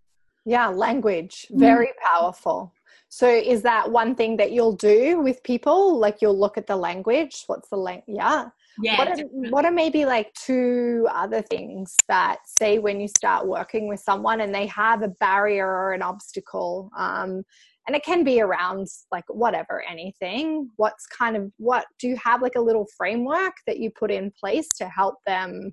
[0.47, 2.05] Yeah, language, very mm.
[2.05, 2.73] powerful.
[3.09, 5.99] So is that one thing that you'll do with people?
[5.99, 7.45] Like you'll look at the language.
[7.47, 8.17] What's the language?
[8.17, 8.47] Yeah.
[8.83, 8.99] Yeah.
[8.99, 13.87] What are, what are maybe like two other things that say when you start working
[13.87, 16.91] with someone and they have a barrier or an obstacle?
[16.99, 17.45] Um,
[17.87, 20.71] and it can be around like whatever, anything.
[20.77, 24.33] What's kind of what do you have like a little framework that you put in
[24.41, 25.73] place to help them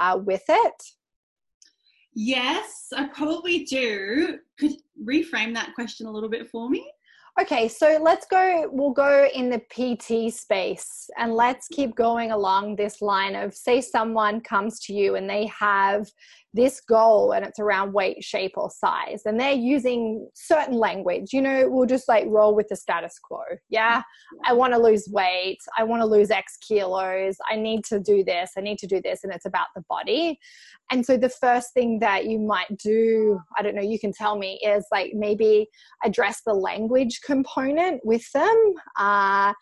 [0.00, 0.82] uh, with it?
[2.12, 4.38] Yes, I probably do.
[4.58, 6.90] Could reframe that question a little bit for me?
[7.40, 12.74] Okay, so let's go, we'll go in the PT space and let's keep going along
[12.74, 16.10] this line of say someone comes to you and they have
[16.52, 21.32] this goal and it's around weight, shape, or size, and they're using certain language.
[21.32, 23.42] You know, we'll just like roll with the status quo.
[23.68, 24.02] Yeah,
[24.44, 25.58] I want to lose weight.
[25.78, 27.36] I want to lose X kilos.
[27.50, 28.52] I need to do this.
[28.56, 29.22] I need to do this.
[29.22, 30.38] And it's about the body.
[30.90, 34.36] And so the first thing that you might do, I don't know, you can tell
[34.36, 35.68] me, is like maybe
[36.04, 38.74] address the language component with them.
[38.98, 39.52] Uh,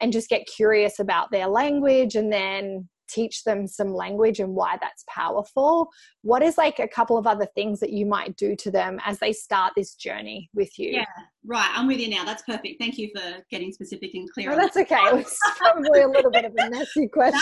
[0.00, 4.76] and just get curious about their language and then teach them some language and why
[4.80, 5.88] that's powerful
[6.22, 9.18] what is like a couple of other things that you might do to them as
[9.18, 10.90] they start this journey with you?
[10.90, 11.04] Yeah
[11.46, 14.56] right i'm with you now that's perfect thank you for getting specific and clear oh,
[14.56, 17.40] that's okay it's probably a little bit of a messy question.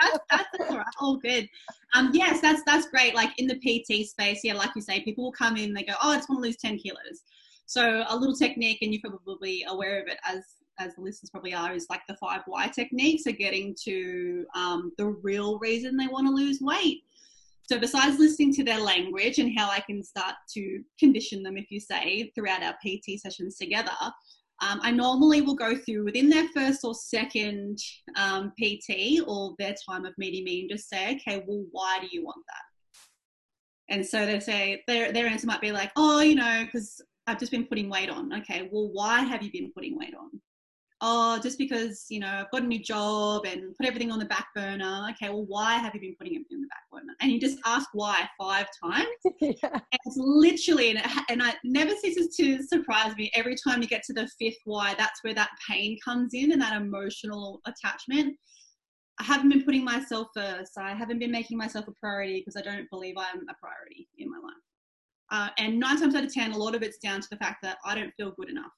[0.00, 1.48] that's, that's, that's all right all good.
[1.94, 5.24] Um yes that's that's great like in the pt space yeah like you say people
[5.24, 7.22] will come in they go oh i just want to lose 10 kilos.
[7.66, 10.44] So a little technique and you're probably aware of it as
[10.78, 14.92] as the listeners probably are, is like the five why techniques are getting to um,
[14.98, 17.02] the real reason they want to lose weight.
[17.70, 21.70] So, besides listening to their language and how I can start to condition them, if
[21.70, 23.90] you say, throughout our PT sessions together,
[24.62, 27.78] um, I normally will go through within their first or second
[28.16, 32.08] um, PT or their time of meeting me and just say, okay, well, why do
[32.10, 33.94] you want that?
[33.94, 37.38] And so they say, their, their answer might be like, oh, you know, because I've
[37.38, 38.32] just been putting weight on.
[38.32, 40.40] Okay, well, why have you been putting weight on?
[41.06, 44.24] Oh, just because, you know, I've got a new job and put everything on the
[44.24, 45.06] back burner.
[45.10, 47.12] Okay, well, why have you been putting it in the back burner?
[47.20, 49.06] And you just ask why five times.
[49.40, 49.52] yeah.
[49.62, 53.88] And it's literally, and, it, and it never ceases to surprise me every time you
[53.88, 58.34] get to the fifth why, that's where that pain comes in and that emotional attachment.
[59.20, 60.72] I haven't been putting myself first.
[60.78, 64.30] I haven't been making myself a priority because I don't believe I'm a priority in
[64.30, 64.54] my life.
[65.30, 67.58] Uh, and nine times out of 10, a lot of it's down to the fact
[67.62, 68.72] that I don't feel good enough.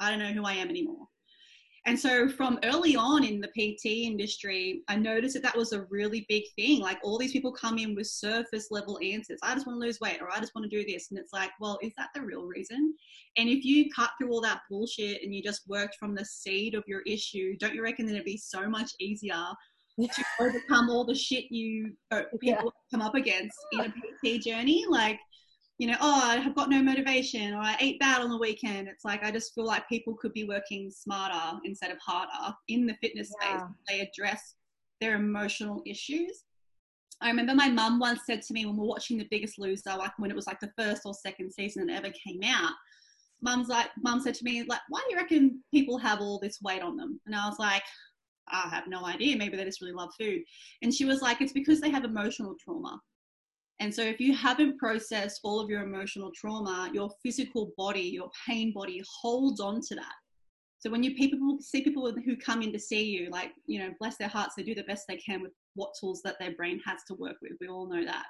[0.00, 1.06] I don't know who I am anymore.
[1.84, 5.82] And so from early on in the PT industry, I noticed that that was a
[5.90, 6.80] really big thing.
[6.80, 9.40] Like all these people come in with surface level answers.
[9.42, 11.10] I just want to lose weight or I just want to do this.
[11.10, 12.94] And it's like, well, is that the real reason?
[13.36, 16.74] And if you cut through all that bullshit and you just worked from the seed
[16.74, 19.44] of your issue, don't you reckon that it'd be so much easier
[20.00, 22.70] to overcome all the shit you uh, people yeah.
[22.92, 23.92] come up against in a
[24.24, 24.84] PT journey?
[24.88, 25.18] Like,
[25.82, 28.86] you know, oh, I have got no motivation or I ate bad on the weekend.
[28.86, 32.86] It's like I just feel like people could be working smarter instead of harder in
[32.86, 33.56] the fitness yeah.
[33.56, 33.68] space.
[33.88, 34.54] They address
[35.00, 36.44] their emotional issues.
[37.20, 39.96] I remember my mum once said to me when we were watching The Biggest Loser,
[39.98, 42.74] like when it was like the first or second season that ever came out.
[43.40, 46.60] Mum's like, mum said to me, like, why do you reckon people have all this
[46.62, 47.20] weight on them?
[47.26, 47.82] And I was like,
[48.46, 49.36] I have no idea.
[49.36, 50.42] Maybe they just really love food.
[50.82, 53.00] And she was like, it's because they have emotional trauma.
[53.82, 58.30] And so, if you haven't processed all of your emotional trauma, your physical body, your
[58.46, 60.14] pain body holds on to that.
[60.78, 63.90] So, when you people see people who come in to see you, like, you know,
[63.98, 66.80] bless their hearts, they do the best they can with what tools that their brain
[66.86, 67.54] has to work with.
[67.60, 68.26] We all know that.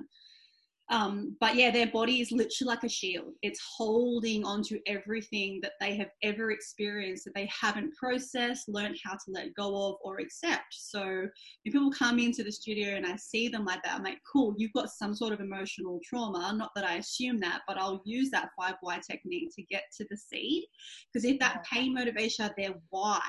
[0.93, 3.33] Um, but yeah, their body is literally like a shield.
[3.41, 9.15] It's holding onto everything that they have ever experienced that they haven't processed, learned how
[9.15, 10.67] to let go of, or accept.
[10.73, 14.19] So when people come into the studio and I see them like that, I'm like,
[14.31, 16.53] cool, you've got some sort of emotional trauma.
[16.55, 20.07] Not that I assume that, but I'll use that five why technique to get to
[20.11, 20.65] the seed.
[21.11, 23.23] Because if that pain motivation, their why,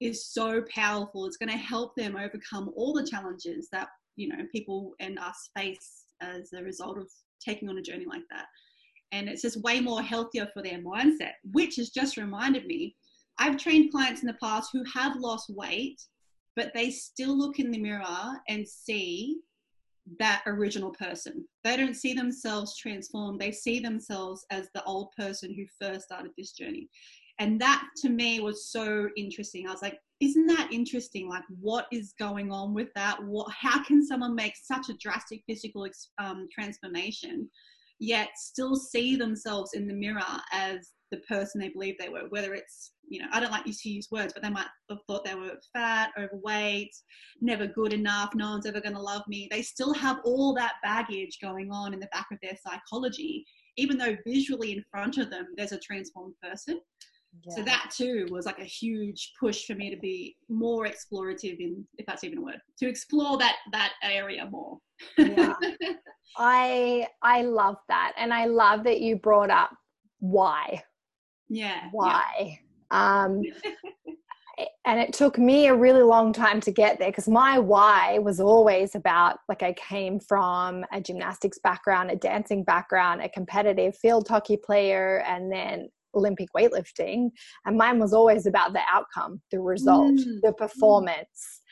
[0.00, 4.44] is so powerful, it's going to help them overcome all the challenges that you know
[4.52, 7.10] people and us face as a result of
[7.44, 8.46] taking on a journey like that
[9.12, 12.94] and it's just way more healthier for their mindset which has just reminded me
[13.38, 16.00] i've trained clients in the past who have lost weight
[16.56, 19.38] but they still look in the mirror and see
[20.18, 21.44] that original person.
[21.64, 23.40] They don't see themselves transformed.
[23.40, 26.88] They see themselves as the old person who first started this journey.
[27.38, 29.66] And that to me was so interesting.
[29.66, 31.28] I was like, isn't that interesting?
[31.28, 33.22] Like, what is going on with that?
[33.22, 35.86] What, how can someone make such a drastic physical
[36.18, 37.50] um, transformation,
[37.98, 42.28] yet still see themselves in the mirror as the person they believe they were?
[42.30, 45.24] Whether it's, you know, I don't like to use words, but they might have thought
[45.24, 46.94] they were fat, overweight,
[47.42, 49.48] never good enough, no one's ever going to love me.
[49.50, 53.44] They still have all that baggage going on in the back of their psychology,
[53.76, 56.80] even though visually in front of them there's a transformed person.
[57.50, 61.86] So that too was like a huge push for me to be more explorative in,
[61.98, 64.78] if that's even a word, to explore that that area more.
[65.18, 65.54] yeah.
[66.38, 69.70] I I love that, and I love that you brought up
[70.18, 70.82] why.
[71.48, 71.88] Yeah.
[71.92, 72.58] Why?
[72.90, 73.24] Yeah.
[73.24, 73.42] Um,
[74.86, 78.40] and it took me a really long time to get there because my why was
[78.40, 84.28] always about like I came from a gymnastics background, a dancing background, a competitive field
[84.28, 87.30] hockey player, and then Olympic weightlifting,
[87.64, 90.40] and mine was always about the outcome, the result, mm.
[90.42, 91.62] the performance.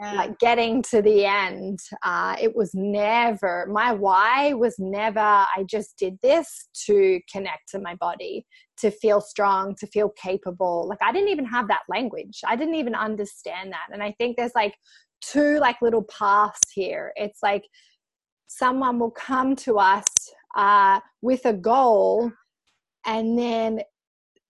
[0.00, 0.12] Yeah.
[0.14, 5.18] Like getting to the end, uh, it was never my why was never.
[5.18, 8.46] I just did this to connect to my body,
[8.78, 10.86] to feel strong, to feel capable.
[10.88, 12.40] Like I didn't even have that language.
[12.46, 13.86] I didn't even understand that.
[13.92, 14.74] And I think there's like
[15.20, 17.12] two like little paths here.
[17.16, 17.64] It's like
[18.48, 20.04] someone will come to us
[20.56, 22.30] uh, with a goal
[23.06, 23.80] and then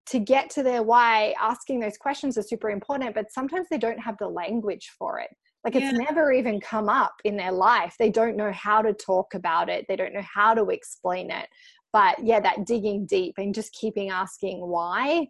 [0.07, 4.01] to get to their why asking those questions are super important but sometimes they don't
[4.01, 5.31] have the language for it.
[5.65, 6.05] Like it's yeah.
[6.09, 7.95] never even come up in their life.
[7.99, 9.85] They don't know how to talk about it.
[9.89, 11.49] They don't know how to explain it.
[11.93, 15.29] But yeah that digging deep and just keeping asking why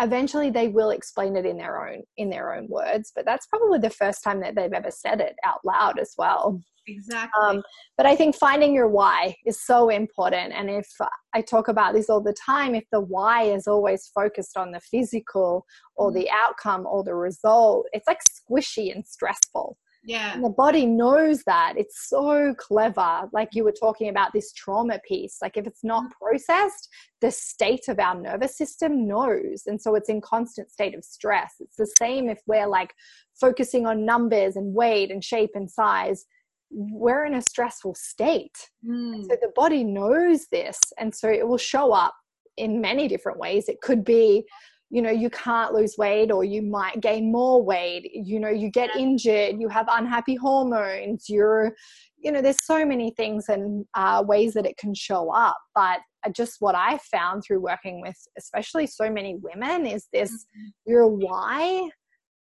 [0.00, 3.12] eventually they will explain it in their own in their own words.
[3.14, 6.60] But that's probably the first time that they've ever said it out loud as well
[6.86, 7.42] Exactly.
[7.42, 7.62] Um,
[7.96, 10.52] but I think finding your why is so important.
[10.52, 10.88] And if
[11.34, 14.80] I talk about this all the time, if the why is always focused on the
[14.80, 15.66] physical
[15.96, 16.48] or the mm-hmm.
[16.48, 19.76] outcome or the result, it's like squishy and stressful.
[20.06, 20.34] Yeah.
[20.34, 21.74] And the body knows that.
[21.76, 23.22] It's so clever.
[23.32, 25.38] Like you were talking about this trauma piece.
[25.40, 26.24] Like if it's not mm-hmm.
[26.24, 26.88] processed,
[27.22, 29.62] the state of our nervous system knows.
[29.66, 31.54] And so it's in constant state of stress.
[31.60, 32.92] It's the same if we're like
[33.40, 36.26] focusing on numbers and weight and shape and size
[36.74, 38.56] we're in a stressful state.
[38.86, 39.22] Mm.
[39.22, 40.78] So the body knows this.
[40.98, 42.14] And so it will show up
[42.56, 43.68] in many different ways.
[43.68, 44.44] It could be,
[44.90, 48.10] you know, you can't lose weight or you might gain more weight.
[48.12, 51.74] You know, you get injured, you have unhappy hormones, you're,
[52.18, 55.56] you know, there's so many things and uh, ways that it can show up.
[55.74, 56.00] But
[56.32, 60.90] just what I found through working with, especially so many women, is this mm-hmm.
[60.90, 61.88] your why.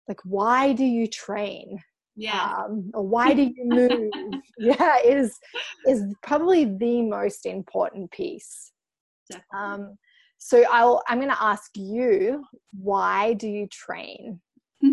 [0.08, 1.78] Like, why do you train?
[2.16, 2.54] Yeah.
[2.58, 4.10] Um, why do you move?
[4.58, 5.38] Yeah is
[5.86, 8.72] is probably the most important piece.
[9.54, 9.96] Um,
[10.38, 12.44] so i'll i'm going to ask you
[12.78, 14.40] why do you train?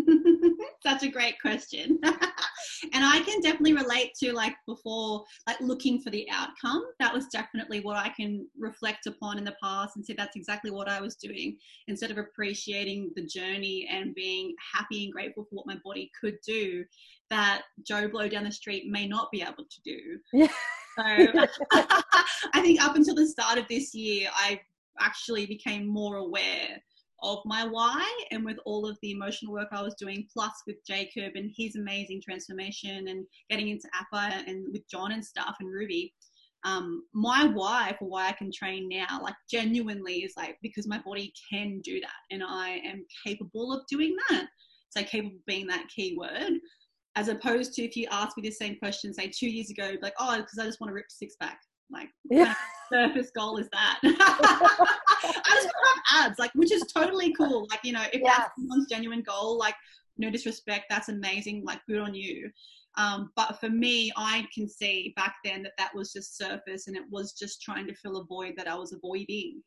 [0.82, 1.98] Such a great question
[2.94, 7.26] and i can definitely relate to like before like looking for the outcome that was
[7.26, 11.00] definitely what i can reflect upon in the past and say that's exactly what i
[11.00, 11.56] was doing
[11.88, 16.36] instead of appreciating the journey and being happy and grateful for what my body could
[16.46, 16.84] do
[17.28, 20.46] that joe blow down the street may not be able to do yeah.
[20.98, 21.46] so
[22.54, 24.60] i think up until the start of this year i
[25.00, 26.80] actually became more aware
[27.22, 30.76] of my why and with all of the emotional work I was doing, plus with
[30.86, 35.70] Jacob and his amazing transformation and getting into APA and with John and stuff and
[35.70, 36.14] Ruby.
[36.64, 41.00] Um, my why for why I can train now, like genuinely, is like because my
[41.04, 44.46] body can do that and I am capable of doing that.
[44.90, 46.52] So, capable being that key word,
[47.16, 50.14] as opposed to if you ask me the same question, say two years ago, like,
[50.18, 51.58] oh, because I just want to rip six pack.
[51.92, 52.54] Like, yeah.
[52.92, 53.98] surface goal is that?
[54.02, 57.66] I just want to have abs, like, which is totally cool.
[57.70, 58.36] Like, you know, if yes.
[58.36, 59.74] that's someone's genuine goal, like,
[60.18, 61.64] no disrespect, that's amazing.
[61.64, 62.50] Like, good on you.
[62.96, 66.96] Um, but for me, I can see back then that that was just surface and
[66.96, 69.62] it was just trying to fill a void that I was avoiding.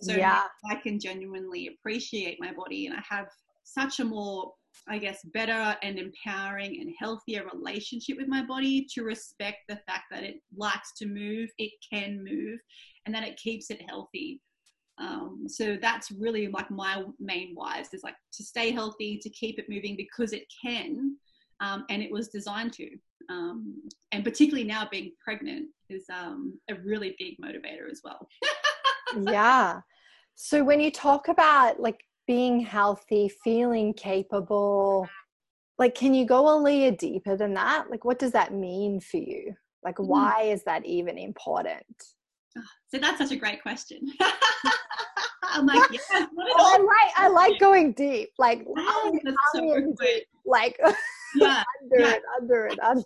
[0.00, 0.44] So yeah.
[0.70, 3.26] I can genuinely appreciate my body and I have
[3.64, 4.52] such a more
[4.86, 10.04] I guess, better and empowering and healthier relationship with my body to respect the fact
[10.10, 12.58] that it likes to move, it can move,
[13.04, 14.40] and that it keeps it healthy.
[14.98, 19.58] Um, so that's really like my main whys is like to stay healthy, to keep
[19.58, 21.16] it moving because it can,
[21.60, 22.88] um, and it was designed to.
[23.30, 28.26] um, and particularly now being pregnant is um, a really big motivator as well.
[29.32, 29.80] yeah.
[30.34, 35.08] So when you talk about like being healthy, feeling capable,
[35.78, 37.90] like can you go a layer deeper than that?
[37.90, 39.54] Like what does that mean for you?
[39.82, 40.06] Like mm.
[40.06, 41.86] why is that even important?
[42.88, 44.00] So that's such a great question.
[45.42, 46.26] I'm like, yeah,
[46.56, 48.30] I like I like going deep.
[48.38, 50.24] Like, yeah, so deep.
[50.44, 50.78] like
[51.36, 52.14] yeah, under yeah.
[52.14, 53.04] it, under it, under.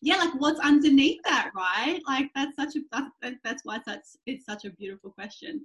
[0.00, 2.00] yeah, like what's underneath that, right?
[2.06, 5.64] Like that's such a that's, that's why that's it's such a beautiful question.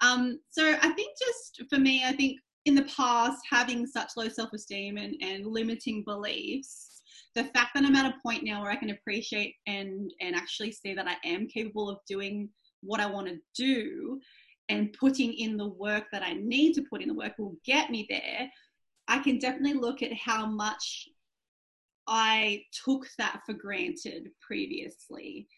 [0.00, 4.28] Um, so I think just for me, I think in the past having such low
[4.28, 7.02] self-esteem and, and limiting beliefs
[7.34, 10.72] the fact that i'm at a point now where i can appreciate and and actually
[10.72, 12.48] see that i am capable of doing
[12.82, 14.20] what i want to do
[14.68, 17.90] and putting in the work that I need to put in the work will get
[17.90, 18.50] me there,
[19.08, 21.08] I can definitely look at how much
[22.06, 25.48] I took that for granted previously.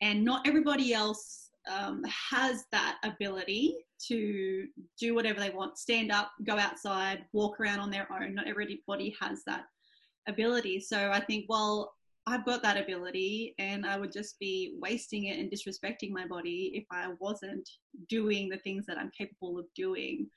[0.00, 3.76] And not everybody else um, has that ability
[4.08, 4.66] to
[4.98, 8.34] do whatever they want stand up, go outside, walk around on their own.
[8.34, 9.64] Not everybody has that
[10.26, 10.80] ability.
[10.80, 11.92] So I think, well,
[12.26, 16.72] I've got that ability and I would just be wasting it and disrespecting my body
[16.74, 17.68] if I wasn't
[18.08, 20.28] doing the things that I'm capable of doing.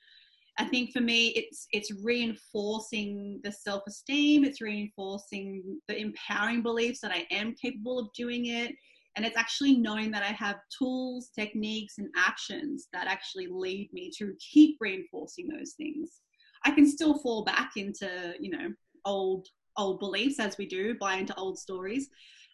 [0.58, 7.10] I think for me it's it's reinforcing the self-esteem, it's reinforcing the empowering beliefs that
[7.10, 8.74] I am capable of doing it
[9.16, 14.10] and it's actually knowing that I have tools, techniques and actions that actually lead me
[14.18, 16.20] to keep reinforcing those things.
[16.64, 18.72] I can still fall back into, you know,
[19.04, 22.08] old old beliefs as we do, buy into old stories.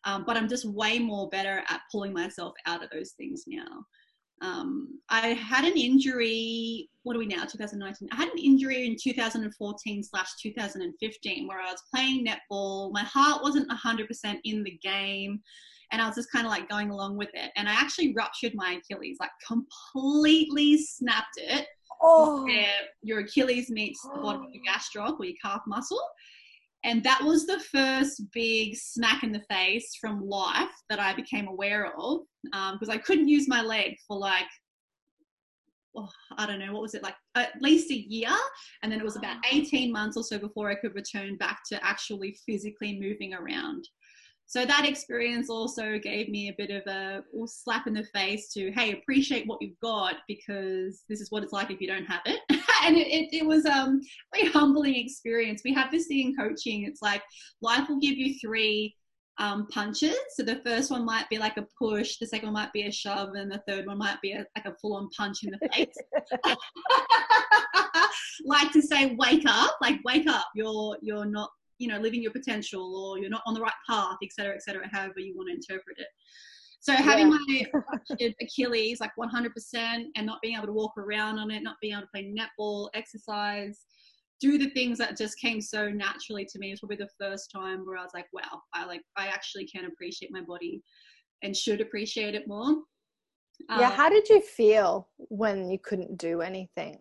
[0.05, 3.85] Um, but I'm just way more better at pulling myself out of those things now.
[4.43, 8.09] Um, I had an injury, what are we now, 2019?
[8.11, 12.91] I had an injury in 2014 slash 2015 where I was playing netball.
[12.93, 15.41] My heart wasn't 100% in the game
[15.93, 17.51] and I was just kind of like going along with it.
[17.57, 21.67] And I actually ruptured my Achilles, like completely snapped it.
[22.03, 22.49] Oh.
[23.03, 26.01] your Achilles meets the bottom of your gastroc or your calf muscle.
[26.83, 31.47] And that was the first big smack in the face from life that I became
[31.47, 34.47] aware of because um, I couldn't use my leg for like,
[35.95, 38.35] oh, I don't know, what was it like, at least a year.
[38.83, 41.85] And then it was about 18 months or so before I could return back to
[41.85, 43.87] actually physically moving around.
[44.51, 48.73] So that experience also gave me a bit of a slap in the face to,
[48.73, 52.23] hey, appreciate what you've got because this is what it's like if you don't have
[52.27, 52.41] it.
[52.85, 54.01] and it, it, it was um,
[54.35, 55.63] a very humbling experience.
[55.65, 56.83] We have this thing in coaching.
[56.83, 57.23] It's like
[57.63, 58.97] life will give you three
[59.39, 60.19] um, punches.
[60.35, 62.91] So the first one might be like a push, the second one might be a
[62.91, 65.69] shove, and the third one might be a, like a full on punch in the
[65.69, 65.95] face.
[68.45, 70.47] like to say, wake up, like wake up.
[70.57, 74.17] You're you're not you know living your potential or you're not on the right path
[74.23, 76.07] etc etc however you want to interpret it.
[76.83, 77.67] So having yeah.
[77.75, 81.93] my achilles like 100% and not being able to walk around on it not being
[81.93, 83.85] able to play netball exercise
[84.41, 87.85] do the things that just came so naturally to me was probably the first time
[87.85, 90.83] where i was like wow i like i actually can appreciate my body
[91.43, 92.75] and should appreciate it more.
[93.69, 96.99] Yeah um, how did you feel when you couldn't do anything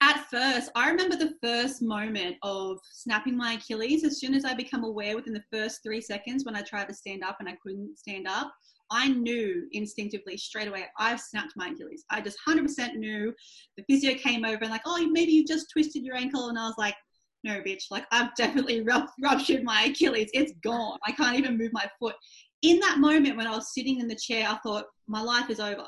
[0.00, 4.04] at first, I remember the first moment of snapping my Achilles.
[4.04, 6.94] As soon as I become aware within the first three seconds when I tried to
[6.94, 8.52] stand up and I couldn't stand up,
[8.90, 12.04] I knew instinctively straight away I've snapped my Achilles.
[12.10, 13.32] I just 100% knew.
[13.76, 16.66] The physio came over and like, oh, maybe you just twisted your ankle, and I
[16.66, 16.96] was like,
[17.44, 18.84] no, bitch, like I've definitely
[19.22, 20.30] ruptured my Achilles.
[20.32, 20.98] It's gone.
[21.06, 22.16] I can't even move my foot.
[22.62, 25.60] In that moment when I was sitting in the chair, I thought my life is
[25.60, 25.84] over.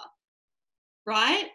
[1.07, 1.47] Right?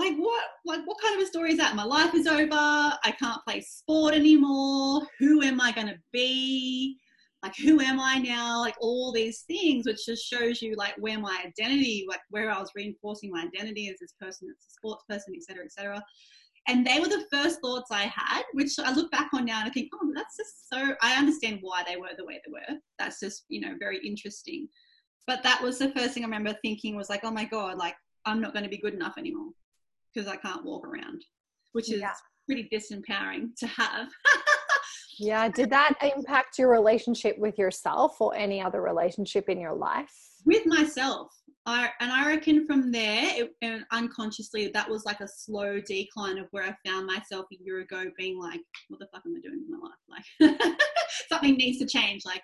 [0.00, 1.76] Like what like what kind of a story is that?
[1.76, 2.48] My life is over.
[2.54, 5.02] I can't play sport anymore.
[5.18, 6.96] Who am i going to be?
[7.42, 8.60] Like who am i now?
[8.60, 12.58] Like all these things which just shows you like where my identity like where i
[12.58, 16.02] was reinforcing my identity as this person as a sports person etc etc
[16.68, 19.68] and they were the first thoughts i had which i look back on now and
[19.68, 22.78] i think oh that's just so i understand why they were the way they were.
[22.98, 24.68] That's just you know very interesting.
[25.26, 27.94] But that was the first thing i remember thinking was like oh my god like
[28.26, 29.50] i'm not going to be good enough anymore
[30.12, 31.24] because I can't walk around,
[31.72, 32.12] which is yeah.
[32.46, 34.08] pretty disempowering to have.
[35.18, 35.48] yeah.
[35.48, 40.12] Did that impact your relationship with yourself or any other relationship in your life?
[40.44, 41.28] With myself.
[41.66, 46.38] I, and I reckon from there, it, and unconsciously, that was like a slow decline
[46.38, 49.40] of where I found myself a year ago being like, what the fuck am I
[49.40, 50.56] doing with my life?
[50.60, 50.78] Like,
[51.28, 52.22] something needs to change.
[52.24, 52.42] Like,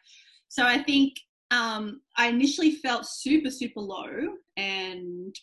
[0.49, 1.15] so I think
[1.51, 4.11] um, I initially felt super, super low
[4.57, 5.35] and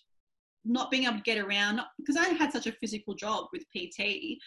[0.66, 4.38] not being able to get around because I had such a physical job with PT.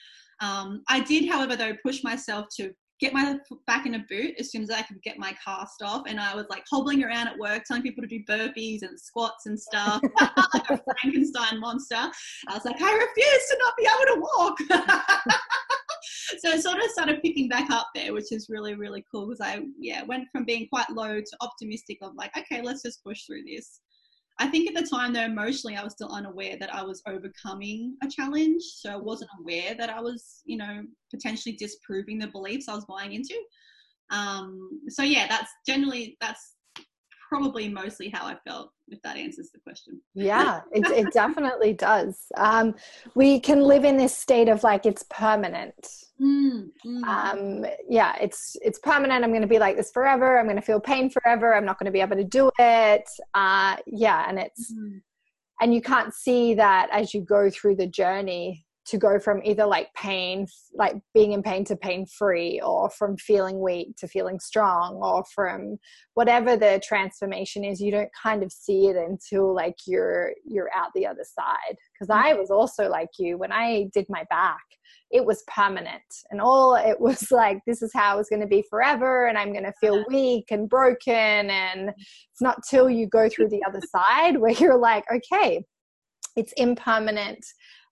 [0.40, 3.36] Um, I did, however, though, push myself to get my
[3.66, 6.04] back in a boot as soon as I could get my cast off.
[6.06, 9.46] And I was like hobbling around at work, telling people to do burpees and squats
[9.46, 11.96] and stuff, like a Frankenstein monster.
[11.96, 15.36] I was like, I refuse to not be able to walk.
[16.38, 19.40] so I sort of started picking back up there, which is really, really cool because
[19.40, 23.24] I, yeah, went from being quite low to optimistic of like, okay, let's just push
[23.24, 23.80] through this.
[24.38, 27.96] I think at the time, though, emotionally, I was still unaware that I was overcoming
[28.02, 28.62] a challenge.
[28.62, 32.84] So I wasn't aware that I was, you know, potentially disproving the beliefs I was
[32.84, 33.34] buying into.
[34.10, 36.55] Um, so yeah, that's generally that's
[37.28, 40.00] probably mostly how I felt, if that answers the question.
[40.14, 42.26] Yeah, it, it definitely does.
[42.36, 42.74] Um,
[43.14, 45.88] we can live in this state of like it's permanent.
[46.20, 47.02] Mm, mm.
[47.04, 49.22] Um, yeah, it's it's permanent.
[49.22, 50.38] I'm going to be like this forever.
[50.38, 51.54] I'm going to feel pain forever.
[51.54, 53.08] I'm not going to be able to do it.
[53.34, 55.00] Uh, yeah, and it's Mm.
[55.60, 59.66] and you can't see that as you go through the journey to go from either
[59.66, 64.38] like pain like being in pain to pain free or from feeling weak to feeling
[64.38, 65.76] strong or from
[66.14, 70.90] whatever the transformation is you don't kind of see it until like you're you're out
[70.94, 71.76] the other side.
[71.92, 72.40] Because i mm-hmm.
[72.40, 74.62] was also like you when i did my back
[75.10, 78.64] it was permanent and all it was like this is how it's going to be
[78.68, 80.04] forever and i'm going to feel uh-huh.
[80.08, 84.78] weak and broken and it's not till you go through the other side where you're
[84.78, 85.62] like okay
[86.36, 87.44] it's impermanent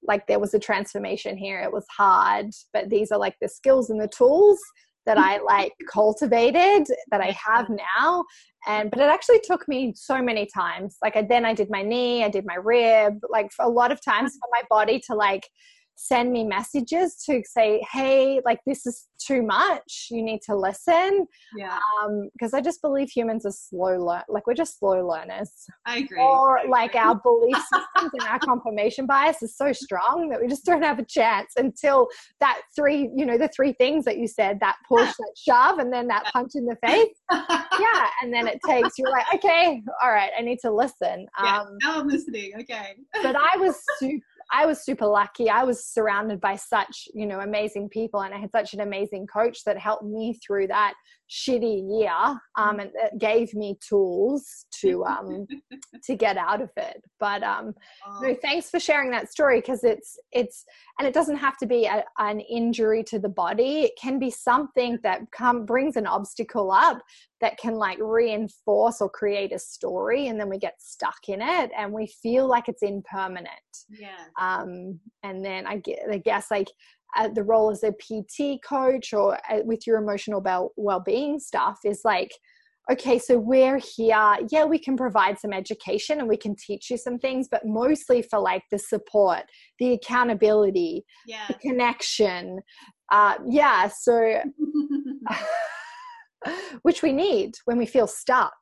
[0.06, 1.60] like there was a transformation here.
[1.60, 4.58] It was hard but these are like the skills and the tools
[5.06, 8.24] that i like cultivated that i have now.
[8.66, 10.96] And but it actually took me so many times.
[11.02, 14.02] Like I, then i did my knee i did my rib like a lot of
[14.02, 15.48] times for my body to like
[15.96, 21.26] send me messages to say hey like this is too much you need to listen
[21.56, 25.50] Yeah, um because i just believe humans are slow learn like we're just slow learners
[25.86, 26.20] I agree.
[26.20, 27.00] or I like agree.
[27.00, 30.98] our belief systems and our confirmation bias is so strong that we just don't have
[30.98, 32.08] a chance until
[32.40, 35.92] that three you know the three things that you said that push that shove and
[35.92, 37.08] then that punch in the face
[37.80, 41.60] yeah and then it takes you're like okay all right i need to listen Yeah,
[41.60, 42.52] um now I'm listening.
[42.60, 42.94] Okay.
[43.22, 45.48] but I was super, I was super lucky.
[45.50, 49.26] I was surrounded by such, you know, amazing people and I had such an amazing
[49.26, 50.94] coach that helped me through that
[51.30, 55.46] shitty year um, and it gave me tools to um,
[56.04, 57.02] to get out of it.
[57.18, 57.74] But um,
[58.06, 60.64] Oh, no, thanks for sharing that story because it's it's
[60.98, 63.80] and it doesn't have to be a, an injury to the body.
[63.80, 67.00] It can be something that come brings an obstacle up
[67.40, 71.70] that can like reinforce or create a story, and then we get stuck in it
[71.76, 73.48] and we feel like it's impermanent.
[73.88, 74.24] yeah.
[74.40, 76.68] Um, and then I get, I guess like
[77.16, 81.78] uh, the role as a PT coach or uh, with your emotional well well-being stuff
[81.84, 82.30] is like
[82.92, 84.36] okay, so we're here.
[84.50, 88.20] Yeah, we can provide some education and we can teach you some things, but mostly
[88.20, 89.44] for like the support,
[89.78, 91.46] the accountability, Yeah.
[91.48, 92.60] the connection.
[93.10, 94.42] Uh, yeah, so
[96.82, 98.54] which we need when we feel stuck.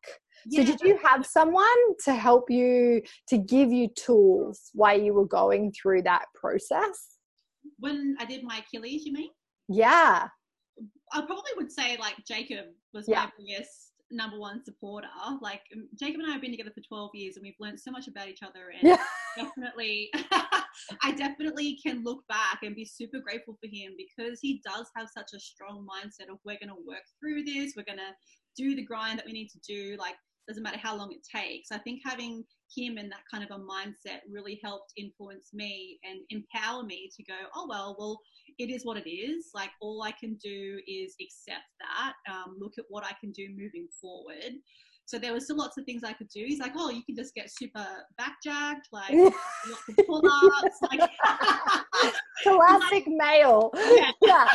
[0.51, 1.65] So, did you have someone
[2.05, 7.12] to help you to give you tools while you were going through that process?
[7.83, 9.31] When I did my Achilles, you mean?
[9.69, 10.29] Yeah,
[11.13, 13.25] I probably would say like Jacob was Yeah.
[13.25, 15.09] my biggest number one supporter.
[15.41, 17.91] Like um, Jacob and I have been together for 12 years and we've learned so
[17.91, 19.05] much about each other and yeah,
[19.37, 20.11] definitely
[21.03, 25.09] I definitely can look back and be super grateful for him because he does have
[25.17, 28.15] such a strong mindset of we're going to work through this, we're going to
[28.57, 30.17] do the grind that we need to do like
[30.49, 31.71] doesn't matter how long it takes.
[31.73, 36.21] I think having him and that kind of a mindset really helped influence me and
[36.31, 38.21] empower me to go, oh well, well,
[38.59, 39.51] it is what it is.
[39.55, 43.49] Like all I can do is accept that, um, look at what I can do
[43.51, 44.55] moving forward.
[45.07, 46.45] So there was still lots of things I could do.
[46.47, 47.87] He's like, oh, you can just get super
[48.21, 51.11] backjacked, like lots of pull-ups, like
[52.43, 53.71] classic male.
[53.93, 54.11] Yeah.
[54.23, 54.47] Yeah,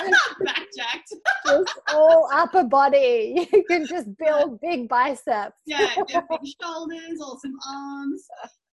[0.42, 1.14] backjacked.
[1.46, 3.48] just all upper body.
[3.52, 5.60] You can just build big biceps.
[5.66, 8.26] Yeah, yeah, big shoulders, awesome arms.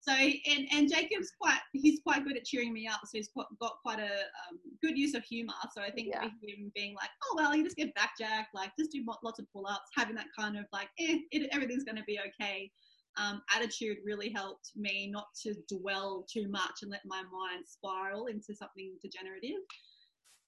[0.07, 2.99] So and and Jacob's quite he's quite good at cheering me up.
[3.05, 5.53] So he's got, got quite a um, good use of humor.
[5.73, 6.23] So I think Yeah.
[6.23, 9.45] him being like, oh well, you just get back, backjacked, like just do lots of
[9.53, 12.71] pull ups, having that kind of like, eh, it, everything's going to be okay.
[13.15, 18.25] Um, attitude really helped me not to dwell too much and let my mind spiral
[18.25, 19.61] into something degenerative.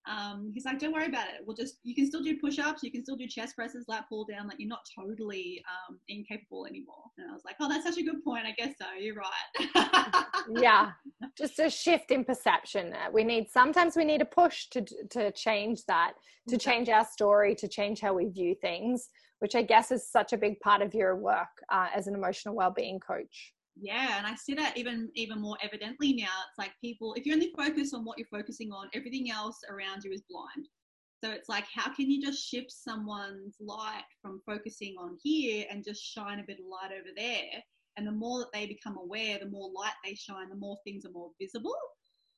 [0.07, 1.45] Um, he's like, don't worry about it.
[1.45, 4.05] We'll just, you can still do push ups, you can still do chest presses, lat
[4.07, 7.03] pull down, like you're not totally um, incapable anymore.
[7.17, 8.45] And I was like, oh, that's such a good point.
[8.45, 8.85] I guess so.
[8.99, 10.23] You're right.
[10.59, 10.91] Yeah,
[11.35, 12.93] just a shift in perception.
[12.93, 16.13] Uh, We need sometimes we need a push to to change that,
[16.49, 20.33] to change our story, to change how we view things, which I guess is such
[20.33, 23.53] a big part of your work uh, as an emotional well-being coach.
[23.75, 27.33] Yeah and i see that even even more evidently now it's like people if you
[27.33, 30.67] only focus on what you're focusing on everything else around you is blind
[31.23, 35.83] So it's like, how can you just shift someone's light from focusing on here and
[35.83, 37.63] just shine a bit of light over there?
[37.97, 41.05] And the more that they become aware, the more light they shine, the more things
[41.05, 41.75] are more visible.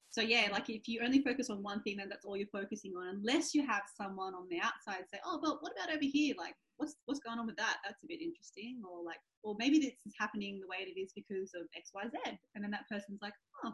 [0.09, 2.93] So yeah, like if you only focus on one thing, then that's all you're focusing
[2.97, 3.07] on.
[3.07, 6.33] Unless you have someone on the outside say, "Oh, but what about over here?
[6.37, 7.77] Like, what's what's going on with that?
[7.83, 11.11] That's a bit interesting." Or like, or maybe this is happening the way it is
[11.13, 12.37] because of X, Y, Z.
[12.55, 13.33] And then that person's like,
[13.63, 13.73] "Oh,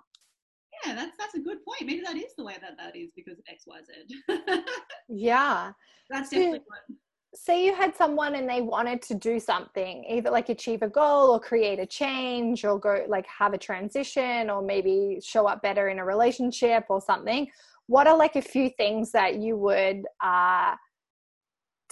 [0.85, 1.85] yeah, that's that's a good point.
[1.85, 4.63] Maybe that is the way that that is because of X, Y, Z."
[5.07, 5.71] yeah,
[6.09, 6.97] that's definitely what
[7.35, 11.31] say you had someone and they wanted to do something either like achieve a goal
[11.31, 15.89] or create a change or go like have a transition or maybe show up better
[15.89, 17.47] in a relationship or something
[17.87, 20.75] what are like a few things that you would uh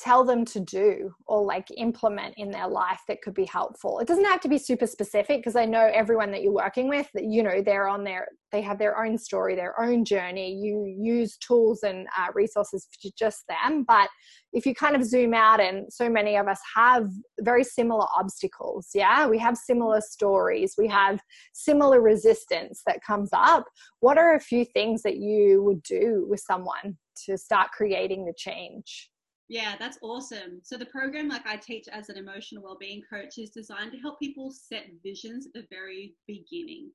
[0.02, 4.00] tell them to do or like implement in their life that could be helpful.
[4.00, 7.08] It doesn't have to be super specific because i know everyone that you're working with
[7.14, 10.54] that you know they're on their they have their own story their own journey.
[10.54, 14.10] You use tools and uh, resources for just them but
[14.54, 18.90] if you kind of zoom out and so many of us have very similar obstacles
[18.94, 19.28] yeah?
[19.28, 20.76] We have similar stories.
[20.78, 21.20] We have
[21.54, 23.66] similar resistance that comes up.
[24.00, 28.34] What are a few things that you would do with someone to start creating the
[28.38, 29.10] change
[29.52, 30.62] yeah, that's awesome.
[30.64, 34.18] So the program, like I teach as an emotional well-being coach, is designed to help
[34.18, 36.90] people set visions at the very beginning.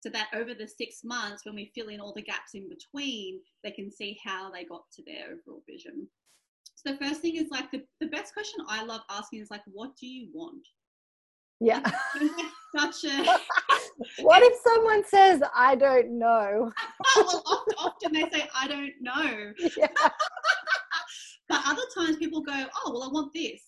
[0.00, 3.40] So that over the six months, when we fill in all the gaps in between,
[3.64, 6.06] they can see how they got to their overall vision.
[6.74, 9.62] So the first thing is like the, the best question I love asking is like,
[9.64, 10.68] what do you want?
[11.60, 11.80] Yeah.
[12.76, 13.24] Such a
[14.20, 16.70] what if someone says, I don't know?
[17.16, 19.52] well, often, often, they say, I don't know.
[19.76, 19.86] Yeah.
[21.48, 23.62] But other times people go, oh, well, I want this.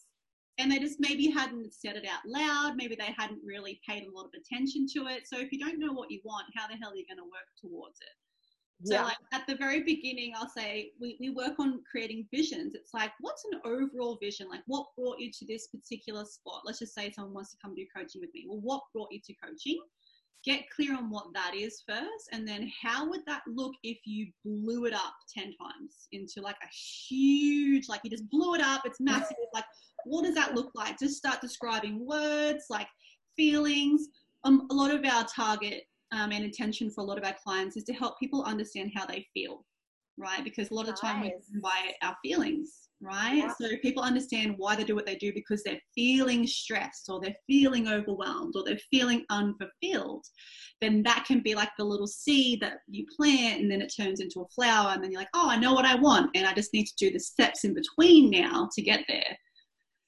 [0.58, 2.76] And they just maybe hadn't said it out loud.
[2.76, 5.28] Maybe they hadn't really paid a lot of attention to it.
[5.28, 7.24] So if you don't know what you want, how the hell are you going to
[7.24, 8.14] work towards it?
[8.84, 9.04] So yeah.
[9.04, 12.74] like at the very beginning, I'll say we, we work on creating visions.
[12.74, 14.48] It's like, what's an overall vision?
[14.48, 16.62] Like what brought you to this particular spot?
[16.64, 18.46] Let's just say someone wants to come do coaching with me.
[18.48, 19.80] Well, what brought you to coaching?
[20.44, 24.28] Get clear on what that is first and then how would that look if you
[24.44, 28.82] blew it up 10 times into like a huge like you just blew it up
[28.84, 29.64] it's massive like
[30.04, 30.98] what does that look like?
[30.98, 32.88] Just start describing words like
[33.36, 34.08] feelings.
[34.44, 37.76] Um, a lot of our target um, and intention for a lot of our clients
[37.76, 39.64] is to help people understand how they feel
[40.20, 40.42] right?
[40.42, 41.30] Because a lot of the time nice.
[41.54, 43.36] we by our feelings right?
[43.36, 43.52] Yeah.
[43.60, 47.36] So people understand why they do what they do because they're feeling stressed or they're
[47.46, 50.24] feeling overwhelmed or they're feeling unfulfilled.
[50.80, 54.20] Then that can be like the little seed that you plant and then it turns
[54.20, 56.52] into a flower and then you're like, oh, I know what I want and I
[56.52, 59.36] just need to do the steps in between now to get there.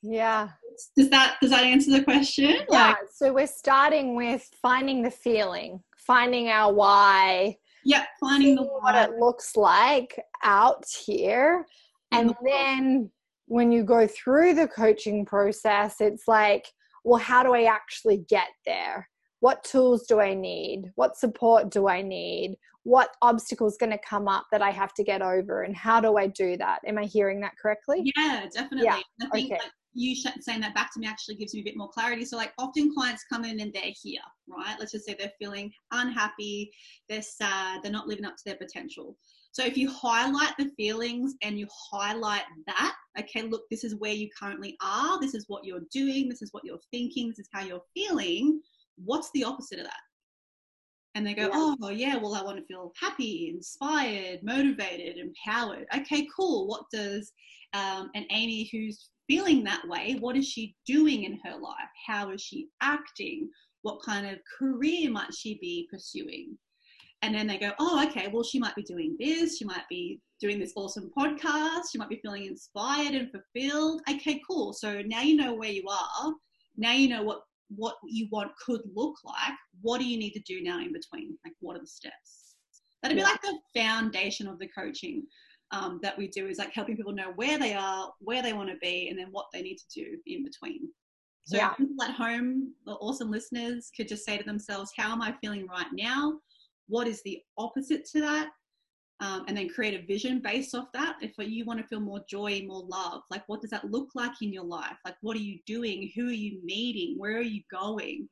[0.03, 0.49] Yeah.
[0.97, 2.57] Does that does that answer the question?
[2.71, 2.89] Yeah.
[2.89, 7.57] Like, so we're starting with finding the feeling, finding our why.
[7.85, 11.67] Yeah, finding the what it looks like out here
[12.13, 13.11] and then
[13.47, 16.67] when you go through the coaching process, it's like,
[17.05, 19.09] well, how do I actually get there?
[19.41, 20.85] What tools do I need?
[20.97, 22.57] What support do I need?
[22.83, 25.63] What obstacles going to come up that I have to get over?
[25.63, 26.81] And how do I do that?
[26.87, 28.13] Am I hearing that correctly?
[28.17, 28.85] Yeah, definitely.
[28.85, 29.01] Yeah.
[29.23, 29.59] I think okay.
[29.63, 32.25] like you saying that back to me actually gives me a bit more clarity.
[32.25, 34.77] So, like, often clients come in and they're here, right?
[34.79, 36.71] Let's just say they're feeling unhappy,
[37.09, 39.17] they're sad, they're not living up to their potential.
[39.53, 44.13] So if you highlight the feelings and you highlight that, okay, look, this is where
[44.13, 47.49] you currently are, this is what you're doing, this is what you're thinking, this is
[47.53, 48.61] how you're feeling,
[49.05, 49.93] what's the opposite of that?
[51.17, 51.75] And they go, yeah.
[51.83, 55.87] oh, yeah, well, I want to feel happy, inspired, motivated, empowered.
[55.97, 56.69] Okay, cool.
[56.69, 57.33] What does
[57.73, 61.75] um, an Amy who's feeling that way, what is she doing in her life?
[62.07, 63.49] How is she acting?
[63.83, 66.59] What kind of career might she be pursuing?
[67.23, 70.21] And then they go, oh, okay, well, she might be doing this, she might be
[70.41, 74.01] doing this awesome podcast, she might be feeling inspired and fulfilled.
[74.11, 74.73] Okay, cool.
[74.73, 76.33] So now you know where you are.
[76.77, 77.43] Now you know what
[77.77, 79.55] what you want could look like.
[79.81, 81.39] What do you need to do now in between?
[81.45, 82.55] Like, what are the steps?
[83.03, 85.25] That'd be like the foundation of the coaching
[85.71, 88.71] um, that we do is like helping people know where they are, where they want
[88.71, 90.89] to be, and then what they need to do in between.
[91.45, 91.71] So yeah.
[91.71, 95.67] people at home, the awesome listeners, could just say to themselves, "How am I feeling
[95.67, 96.41] right now?
[96.91, 98.51] What is the opposite to that
[99.21, 101.17] um, and then create a vision based off that.
[101.21, 104.43] If you want to feel more joy more love like what does that look like
[104.43, 104.97] in your life?
[105.05, 106.11] Like what are you doing?
[106.17, 107.17] Who are you meeting?
[107.19, 108.29] Where are you going?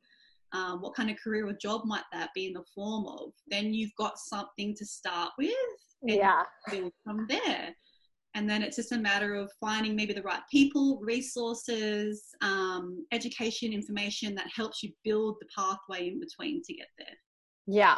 [0.51, 3.31] Um, what kind of career or job might that be in the form of?
[3.47, 5.53] Then you've got something to start with
[6.01, 6.43] yeah.
[7.03, 7.75] from there.
[8.35, 13.73] And then it's just a matter of finding maybe the right people resources um, education
[13.73, 17.15] information that helps you build the pathway in between to get there.
[17.67, 17.97] Yeah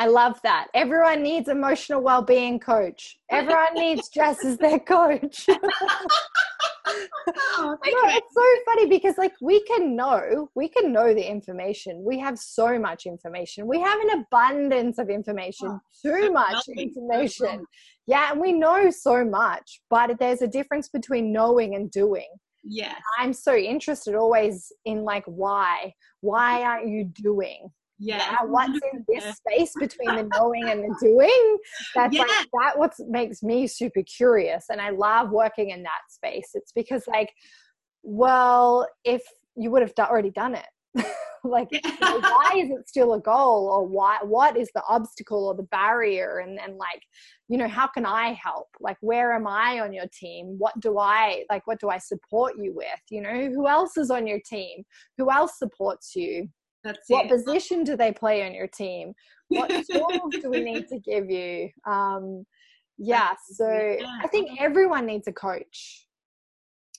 [0.00, 0.68] I love that.
[0.72, 3.18] Everyone needs emotional well-being coach.
[3.30, 5.44] Everyone needs Jess as their coach.
[5.46, 5.58] oh,
[6.86, 12.02] no, it's so funny because like we can know, we can know the information.
[12.02, 13.66] We have so much information.
[13.66, 17.66] We have an abundance of information, oh, too much information.
[18.06, 22.28] Yeah, and we know so much, but there's a difference between knowing and doing.
[22.64, 22.94] Yeah.
[23.18, 25.92] I'm so interested always in like why.
[26.22, 27.68] Why aren't you doing?
[28.00, 28.36] Yeah.
[28.46, 31.58] What's in this space between the knowing and the doing?
[31.94, 32.22] That's yeah.
[32.22, 34.66] like that what makes me super curious.
[34.70, 36.50] And I love working in that space.
[36.54, 37.30] It's because like,
[38.02, 39.22] well, if
[39.54, 41.06] you would have already done it.
[41.44, 41.80] like yeah.
[42.00, 46.38] why is it still a goal or why what is the obstacle or the barrier
[46.38, 47.00] and then like
[47.48, 50.98] you know how can i help like where am i on your team what do
[50.98, 54.40] i like what do i support you with you know who else is on your
[54.44, 54.82] team
[55.16, 56.46] who else supports you
[56.84, 57.30] That's what it.
[57.30, 59.12] position do they play on your team
[59.48, 62.44] what tools do we need to give you um
[62.98, 66.06] yeah so i think everyone needs a coach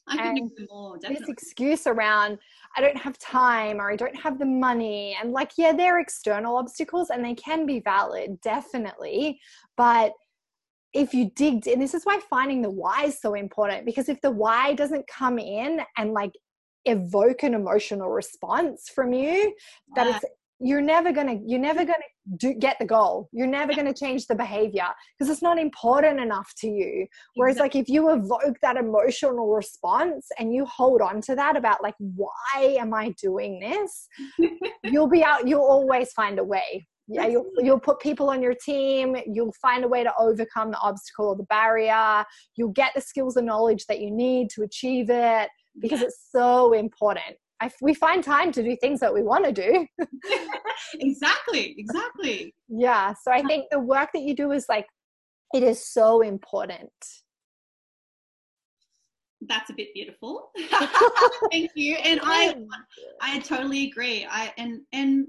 [0.07, 0.97] I can agree more.
[0.97, 1.25] Definitely.
[1.25, 2.39] This excuse around
[2.75, 6.57] I don't have time or I don't have the money, and like, yeah, they're external
[6.57, 9.39] obstacles and they can be valid, definitely.
[9.77, 10.13] But
[10.93, 14.19] if you dig, and this is why finding the why is so important because if
[14.21, 16.32] the why doesn't come in and like
[16.86, 19.53] evoke an emotional response from you,
[19.95, 20.25] that is
[20.63, 21.97] you're never gonna you're never gonna
[22.38, 23.29] do, get the goal.
[23.32, 27.07] You're never gonna change the behavior because it's not important enough to you.
[27.36, 27.79] Whereas, exactly.
[27.79, 31.95] like if you evoke that emotional response and you hold on to that about like
[31.97, 34.07] why am I doing this,
[34.84, 35.47] you'll be out.
[35.47, 39.84] You'll always find a way yeah you'll, you'll put people on your team you'll find
[39.84, 42.23] a way to overcome the obstacle or the barrier
[42.55, 45.49] you'll get the skills and knowledge that you need to achieve it
[45.80, 47.36] because it's so important.
[47.61, 49.88] I, we find time to do things that we want to do.
[50.95, 52.55] Exactly exactly.
[52.67, 54.88] Yeah so i think the work that you do is like
[55.53, 56.91] it is so important.
[59.41, 60.51] That's a bit beautiful.
[61.51, 62.55] Thank you and i
[63.22, 64.28] i totally agree.
[64.30, 65.28] I and and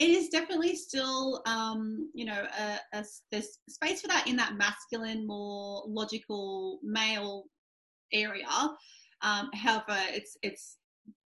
[0.00, 4.56] it is definitely still, um, you know, a, a, there's space for that in that
[4.56, 7.44] masculine, more logical male
[8.10, 8.48] area.
[9.22, 10.78] Um, however, it's it's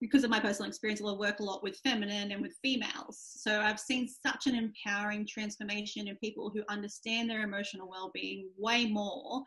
[0.02, 3.20] because of my personal experience, I work a lot with feminine and with females.
[3.20, 8.86] So I've seen such an empowering transformation in people who understand their emotional well-being way
[8.86, 9.44] more.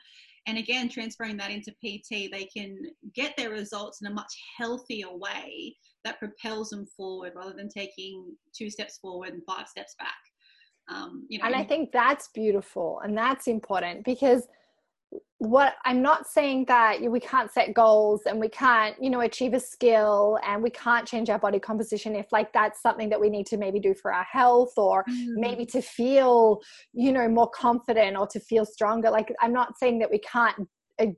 [0.47, 2.76] And again, transferring that into PT, they can
[3.14, 5.74] get their results in a much healthier way
[6.05, 10.09] that propels them forward rather than taking two steps forward and five steps back.
[10.88, 14.49] Um, you know, and I think that's beautiful and that's important because
[15.38, 19.54] what I'm not saying that we can't set goals and we can't, you know, achieve
[19.54, 23.28] a skill and we can't change our body composition if like that's something that we
[23.28, 25.26] need to maybe do for our health or mm.
[25.34, 26.60] maybe to feel,
[26.92, 29.10] you know, more confident or to feel stronger.
[29.10, 30.68] Like I'm not saying that we can't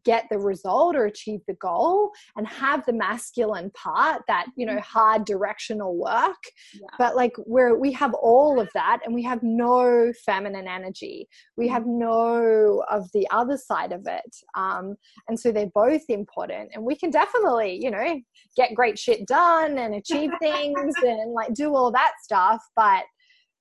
[0.05, 4.72] get the result or achieve the goal and have the masculine part that you know
[4.72, 4.99] mm-hmm.
[4.99, 6.43] hard directional work
[6.74, 6.87] yeah.
[6.99, 11.68] but like where we have all of that and we have no feminine energy we
[11.68, 12.01] have mm-hmm.
[12.01, 14.95] no of the other side of it um,
[15.28, 18.20] and so they're both important and we can definitely you know
[18.57, 23.05] get great shit done and achieve things and like do all that stuff but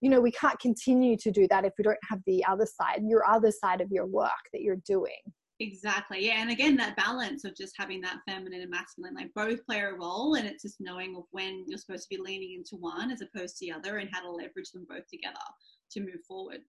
[0.03, 3.01] you know we can't continue to do that if we don't have the other side
[3.03, 5.21] your other side of your work that you're doing
[5.59, 6.25] Exactly.
[6.25, 6.41] Yeah.
[6.41, 9.93] And again, that balance of just having that feminine and masculine, like both play a
[9.93, 10.35] role.
[10.35, 13.57] And it's just knowing of when you're supposed to be leaning into one as opposed
[13.57, 15.37] to the other and how to leverage them both together
[15.91, 16.61] to move forward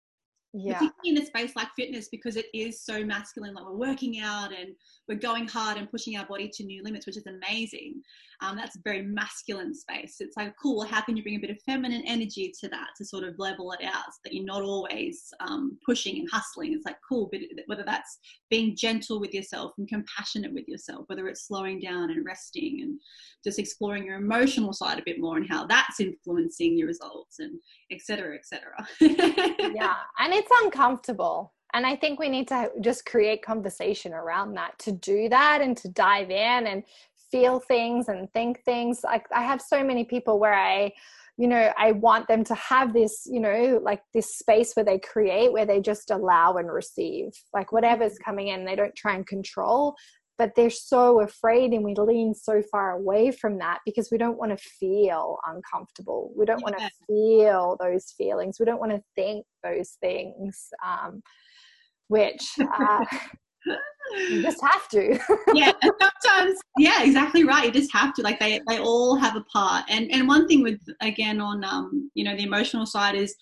[0.54, 0.78] yeah.
[0.78, 4.52] particularly in a space like fitness because it is so masculine like we're working out
[4.52, 4.74] and
[5.08, 8.00] we're going hard and pushing our body to new limits which is amazing
[8.44, 10.16] um, that's a very masculine space.
[10.20, 13.04] It's like cool how can you bring a bit of feminine energy to that to
[13.04, 16.72] sort of level it out so that you're not always um, pushing and hustling?
[16.72, 18.18] It's like cool but whether that's
[18.50, 22.98] being gentle with yourself and compassionate with yourself whether it's slowing down and resting and
[23.42, 27.58] just exploring your emotional side a bit more and how that's influencing your results and
[27.90, 28.72] etc etc
[29.74, 31.52] yeah and it's uncomfortable.
[31.72, 35.76] And i think we need to just create conversation around that to do that and
[35.78, 36.84] to dive in and
[37.34, 40.90] feel things and think things like i have so many people where i
[41.36, 44.98] you know i want them to have this you know like this space where they
[45.00, 48.24] create where they just allow and receive like whatever's mm-hmm.
[48.24, 49.96] coming in they don't try and control
[50.36, 54.38] but they're so afraid and we lean so far away from that because we don't
[54.38, 56.64] want to feel uncomfortable we don't yeah.
[56.64, 61.20] want to feel those feelings we don't want to think those things um,
[62.08, 62.46] which
[62.78, 63.04] uh,
[63.66, 65.18] you just have to.
[65.54, 69.42] Yeah sometimes yeah exactly right you just have to like they they all have a
[69.42, 69.84] part.
[69.88, 73.34] And and one thing with again on um you know the emotional side is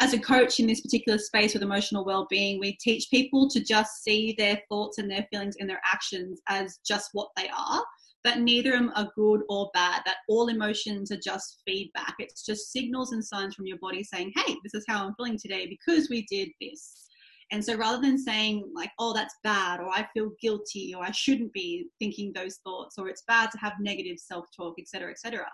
[0.00, 4.04] as a coach in this particular space with emotional well-being we teach people to just
[4.04, 7.82] see their thoughts and their feelings and their actions as just what they are
[8.22, 12.16] but neither of them are good or bad that all emotions are just feedback.
[12.18, 15.38] It's just signals and signs from your body saying hey this is how i'm feeling
[15.38, 17.05] today because we did this
[17.52, 21.12] and so rather than saying, like, oh, that's bad, or I feel guilty, or I
[21.12, 25.46] shouldn't be thinking those thoughts, or it's bad to have negative self talk, etc., etc.,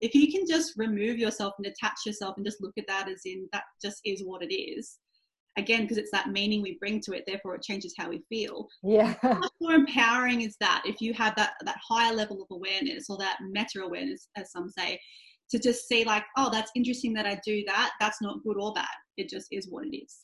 [0.00, 3.22] if you can just remove yourself and detach yourself and just look at that as
[3.24, 4.98] in that just is what it is,
[5.56, 8.68] again, because it's that meaning we bring to it, therefore it changes how we feel.
[8.82, 9.14] Yeah.
[9.22, 13.06] How much more empowering is that if you have that, that higher level of awareness
[13.08, 15.00] or that meta awareness, as some say,
[15.50, 17.92] to just see, like, oh, that's interesting that I do that.
[18.00, 18.84] That's not good or bad.
[19.16, 20.18] It just is what it is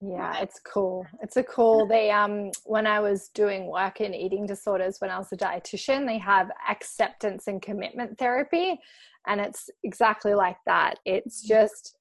[0.00, 4.46] yeah it's cool it's a cool they um when i was doing work in eating
[4.46, 8.78] disorders when i was a dietitian they have acceptance and commitment therapy
[9.26, 11.54] and it's exactly like that it's mm-hmm.
[11.54, 11.96] just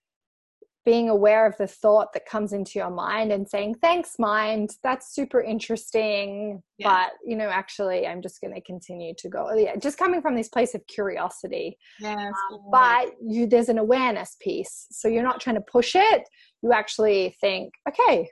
[0.86, 5.14] being aware of the thought that comes into your mind and saying thanks mind that's
[5.14, 6.88] super interesting yeah.
[6.89, 10.36] but you know actually i'm just going to continue to go yeah just coming from
[10.36, 12.18] this place of curiosity yes.
[12.18, 16.24] Um, but you there's an awareness piece so you're not trying to push it
[16.62, 18.30] you actually think, okay,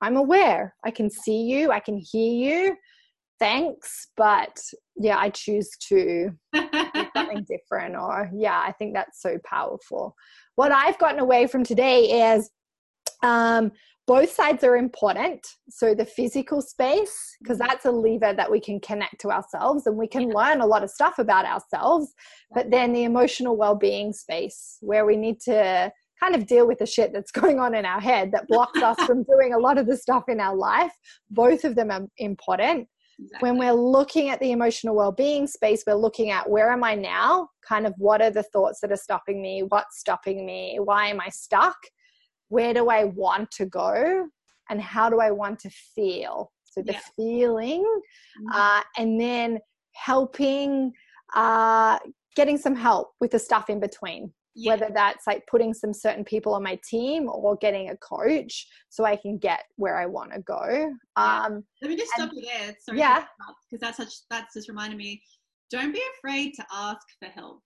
[0.00, 0.74] I'm aware.
[0.84, 1.70] I can see you.
[1.70, 2.76] I can hear you.
[3.38, 4.08] Thanks.
[4.16, 4.58] But
[4.96, 6.68] yeah, I choose to do
[7.16, 7.96] something different.
[7.96, 10.14] Or yeah, I think that's so powerful.
[10.56, 12.50] What I've gotten away from today is
[13.22, 13.72] um,
[14.06, 15.46] both sides are important.
[15.70, 17.68] So the physical space, because mm-hmm.
[17.68, 20.34] that's a lever that we can connect to ourselves and we can yeah.
[20.34, 22.12] learn a lot of stuff about ourselves.
[22.54, 25.90] But then the emotional well being space where we need to
[26.20, 29.00] kind of deal with the shit that's going on in our head that blocks us
[29.04, 30.92] from doing a lot of the stuff in our life.
[31.30, 32.88] Both of them are important.
[33.18, 33.48] Exactly.
[33.48, 37.48] When we're looking at the emotional well-being space, we're looking at where am I now?
[37.66, 39.62] Kind of what are the thoughts that are stopping me?
[39.68, 40.78] What's stopping me?
[40.82, 41.76] Why am I stuck?
[42.48, 44.28] Where do I want to go?
[44.68, 46.50] And how do I want to feel?
[46.64, 47.00] So the yeah.
[47.14, 48.48] feeling, mm-hmm.
[48.52, 49.58] uh, and then
[49.92, 50.92] helping,
[51.36, 52.00] uh,
[52.34, 54.72] getting some help with the stuff in between yeah.
[54.72, 59.04] whether that's like putting some certain people on my team or getting a coach so
[59.04, 60.92] I can get where I want to go.
[61.16, 62.74] Um, Let me just stop you there.
[62.80, 63.24] Sorry yeah,
[63.70, 65.22] because that's such that's just reminded me.
[65.70, 67.60] Don't be afraid to ask for help.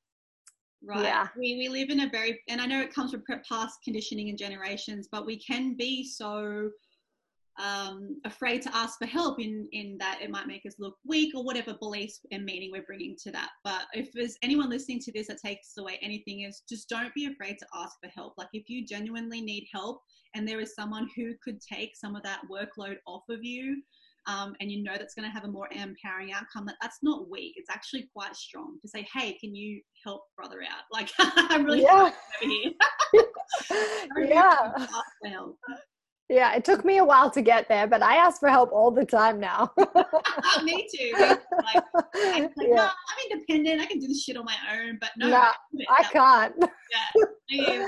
[0.82, 1.04] Right.
[1.04, 1.26] Yeah.
[1.36, 4.38] We we live in a very and I know it comes from past conditioning and
[4.38, 6.70] generations, but we can be so
[7.58, 11.34] um, afraid to ask for help in in that it might make us look weak
[11.34, 13.50] or whatever beliefs and meaning we're bringing to that.
[13.64, 17.26] But if there's anyone listening to this that takes away anything is just don't be
[17.26, 18.34] afraid to ask for help.
[18.36, 20.00] Like if you genuinely need help
[20.34, 23.82] and there is someone who could take some of that workload off of you
[24.28, 27.30] um, and you know that's going to have a more empowering outcome that that's not
[27.30, 27.54] weak.
[27.56, 30.84] It's actually quite strong to say hey can you help brother out?
[30.92, 32.10] Like i'm really yeah.
[34.16, 34.72] yeah
[36.30, 38.90] yeah, it took me a while to get there, but I ask for help all
[38.90, 39.72] the time now.
[40.62, 41.12] me too.
[41.18, 41.40] Like,
[42.14, 42.74] I'm, like, yeah.
[42.74, 43.80] no, I'm independent.
[43.80, 45.52] I can do this shit on my own, but no, I,
[45.90, 46.54] I can't.
[47.50, 47.86] Yeah.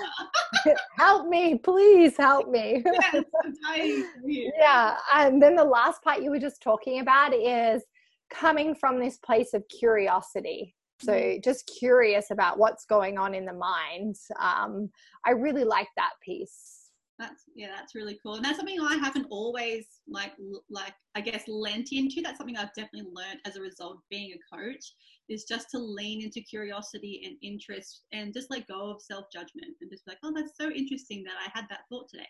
[0.99, 2.83] help me, please help me.
[2.85, 7.83] Yes, yeah, and then the last part you were just talking about is
[8.31, 10.75] coming from this place of curiosity.
[11.01, 11.41] So mm-hmm.
[11.43, 14.17] just curious about what's going on in the mind.
[14.39, 14.91] Um,
[15.27, 16.80] I really like that piece
[17.21, 18.35] that's yeah that's really cool.
[18.35, 20.33] And that's something i haven't always like
[20.71, 22.23] like i guess lent into.
[22.23, 24.95] That's something i've definitely learned as a result of being a coach
[25.29, 29.91] is just to lean into curiosity and interest and just let go of self-judgment and
[29.91, 32.29] just be like oh that's so interesting that i had that thought today.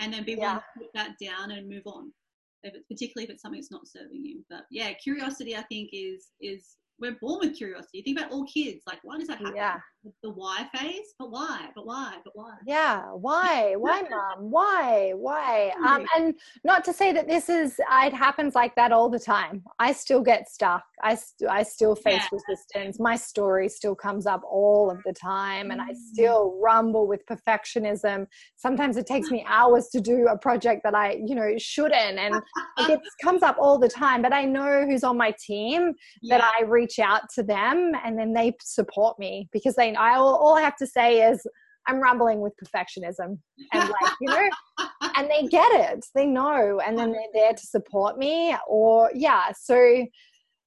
[0.00, 0.38] And then be yeah.
[0.38, 2.12] willing to put that down and move on
[2.62, 4.44] if it's particularly if it's something that's not serving you.
[4.50, 8.02] But yeah curiosity i think is is we're born with curiosity.
[8.02, 8.82] Think about all kids.
[8.86, 9.54] Like, why does that happen?
[9.54, 9.76] Yeah.
[10.22, 11.68] The why phase, but why?
[11.74, 12.14] But why?
[12.24, 12.54] But why?
[12.66, 13.02] Yeah.
[13.06, 13.74] Why?
[13.76, 14.50] Why, mom?
[14.50, 15.12] Why?
[15.14, 15.72] Why?
[15.86, 16.34] Um, and
[16.64, 17.78] not to say that this is.
[17.78, 19.62] It happens like that all the time.
[19.78, 20.84] I still get stuck.
[21.02, 22.38] I st- I still face yeah.
[22.48, 22.98] resistance.
[22.98, 25.96] My story still comes up all of the time, and I mm.
[25.96, 28.26] still rumble with perfectionism.
[28.56, 32.40] Sometimes it takes me hours to do a project that I, you know, shouldn't, and
[32.78, 34.22] it comes up all the time.
[34.22, 36.38] But I know who's on my team yeah.
[36.38, 40.16] that I reach reach out to them and then they support me because they I
[40.16, 41.46] all, all I have to say is
[41.86, 43.38] I'm rumbling with perfectionism
[43.72, 44.48] and like you know
[45.16, 46.04] and they get it.
[46.14, 50.06] They know and then they're there to support me or yeah so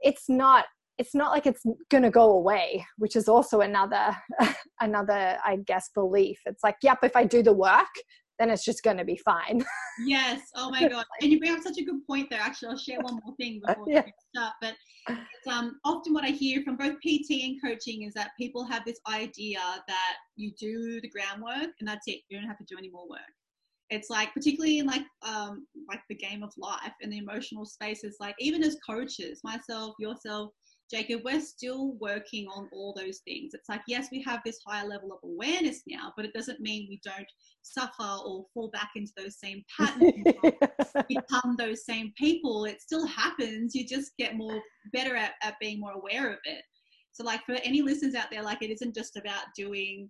[0.02, 0.66] it's not
[0.98, 4.16] it's not like it's going to go away which is also another
[4.82, 6.40] another i guess belief.
[6.46, 7.94] It's like yep if i do the work
[8.42, 9.64] then it's just going to be fine.
[10.06, 10.42] yes.
[10.56, 11.06] Oh my god.
[11.22, 12.40] And you bring up such a good point there.
[12.42, 14.04] Actually, I'll share one more thing before yeah.
[14.04, 14.54] we start.
[14.62, 14.76] But
[15.52, 19.00] um, often what I hear from both PT and coaching is that people have this
[19.08, 22.22] idea that you do the groundwork and that's it.
[22.30, 23.20] You don't have to do any more work
[23.92, 28.16] it's like particularly in like um like the game of life and the emotional spaces
[28.22, 30.52] like even as coaches myself yourself
[30.92, 33.54] jacob we're still working on all those things.
[33.54, 36.88] It's like yes we have this higher level of awareness now but it doesn't mean
[36.90, 37.28] we don't
[37.62, 40.26] suffer or fall back into those same patterns.
[41.08, 42.66] Become those same people.
[42.66, 43.76] It still happens.
[43.76, 44.62] You just get more
[44.94, 46.64] better at, at being more aware of it.
[47.14, 50.10] So like for any listeners out there like it isn't just about doing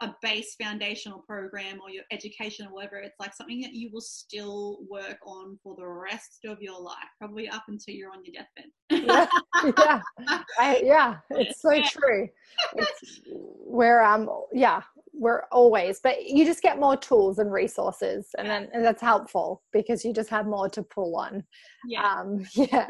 [0.00, 4.00] a base foundational program or your education or whatever it's like something that you will
[4.00, 8.34] still work on for the rest of your life probably up until you're on your
[8.34, 8.70] deathbed.
[8.90, 9.26] Yeah.
[10.20, 10.42] Yeah.
[10.58, 12.28] I, yeah it's so true.
[12.76, 18.48] It's where um yeah we're always but you just get more tools and resources and
[18.48, 21.42] then and that's helpful because you just have more to pull on.
[21.86, 22.20] Yeah.
[22.20, 22.86] Um yeah.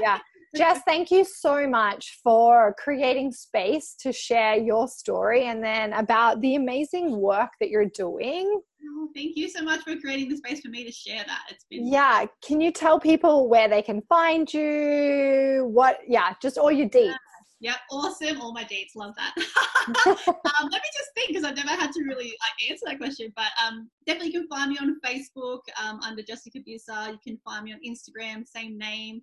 [0.00, 0.18] Yeah
[0.56, 6.40] Jess, thank you so much for creating space to share your story and then about
[6.42, 8.60] the amazing work that you're doing.
[8.84, 11.42] Oh, thank you so much for creating the space for me to share that.
[11.50, 15.68] It's been Yeah, can you tell people where they can find you?
[15.72, 17.14] What yeah, just all your deets.
[17.60, 18.40] Yeah, awesome.
[18.40, 19.32] All my dates, love that.
[20.06, 23.32] um, let me just think because I've never had to really like answer that question.
[23.36, 27.12] But um, definitely you can find me on Facebook um, under Jessica Buser.
[27.12, 29.22] You can find me on Instagram, same name.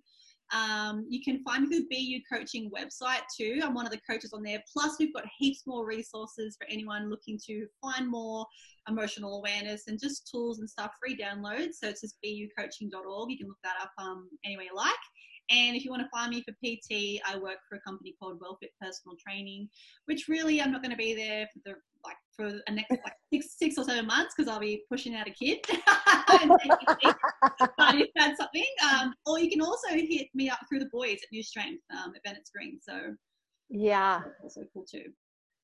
[0.52, 3.60] Um, you can find the BU Coaching website too.
[3.62, 4.62] I'm one of the coaches on there.
[4.72, 8.46] Plus, we've got heaps more resources for anyone looking to find more
[8.88, 11.74] emotional awareness and just tools and stuff, free downloads.
[11.74, 13.30] So it's just bucoaching.org.
[13.30, 14.94] You can look that up um, anywhere you like.
[15.50, 18.40] And if you want to find me for PT, I work for a company called
[18.40, 19.68] WellFit Personal Training,
[20.06, 21.74] which really I'm not going to be there for the
[22.04, 25.28] like for a next like six, six or seven months because I'll be pushing out
[25.28, 25.58] a kid.
[25.68, 25.82] but
[27.96, 31.32] if that's something, um, or you can also hit me up through the boys at
[31.32, 32.78] New Strength um, at Bennett Green.
[32.80, 33.14] So
[33.68, 35.04] yeah, also cool too.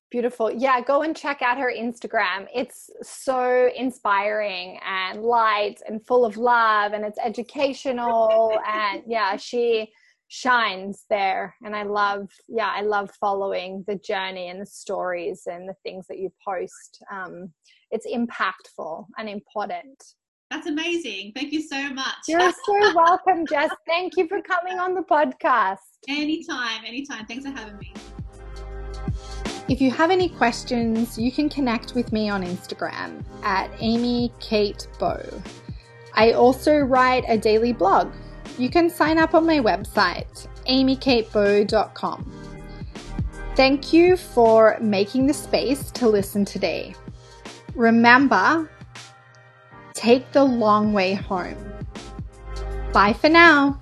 [0.09, 0.49] Beautiful.
[0.51, 2.47] Yeah, go and check out her Instagram.
[2.55, 9.91] It's so inspiring and light and full of love and it's educational and yeah, she
[10.29, 15.67] shines there and I love yeah, I love following the journey and the stories and
[15.67, 17.03] the things that you post.
[17.11, 17.51] Um
[17.91, 20.01] it's impactful and important.
[20.49, 21.33] That's amazing.
[21.35, 22.15] Thank you so much.
[22.29, 23.71] You're so welcome, Jess.
[23.85, 25.77] Thank you for coming on the podcast.
[26.07, 27.25] Anytime, anytime.
[27.25, 27.93] Thanks for having me.
[29.69, 34.87] If you have any questions, you can connect with me on Instagram at Amy Kate
[34.97, 35.21] Bow.
[36.13, 38.13] I also write a daily blog.
[38.57, 42.31] You can sign up on my website, amykatebow.com.
[43.55, 46.95] Thank you for making the space to listen today.
[47.75, 48.69] Remember,
[49.93, 51.57] take the long way home.
[52.93, 53.81] Bye for now.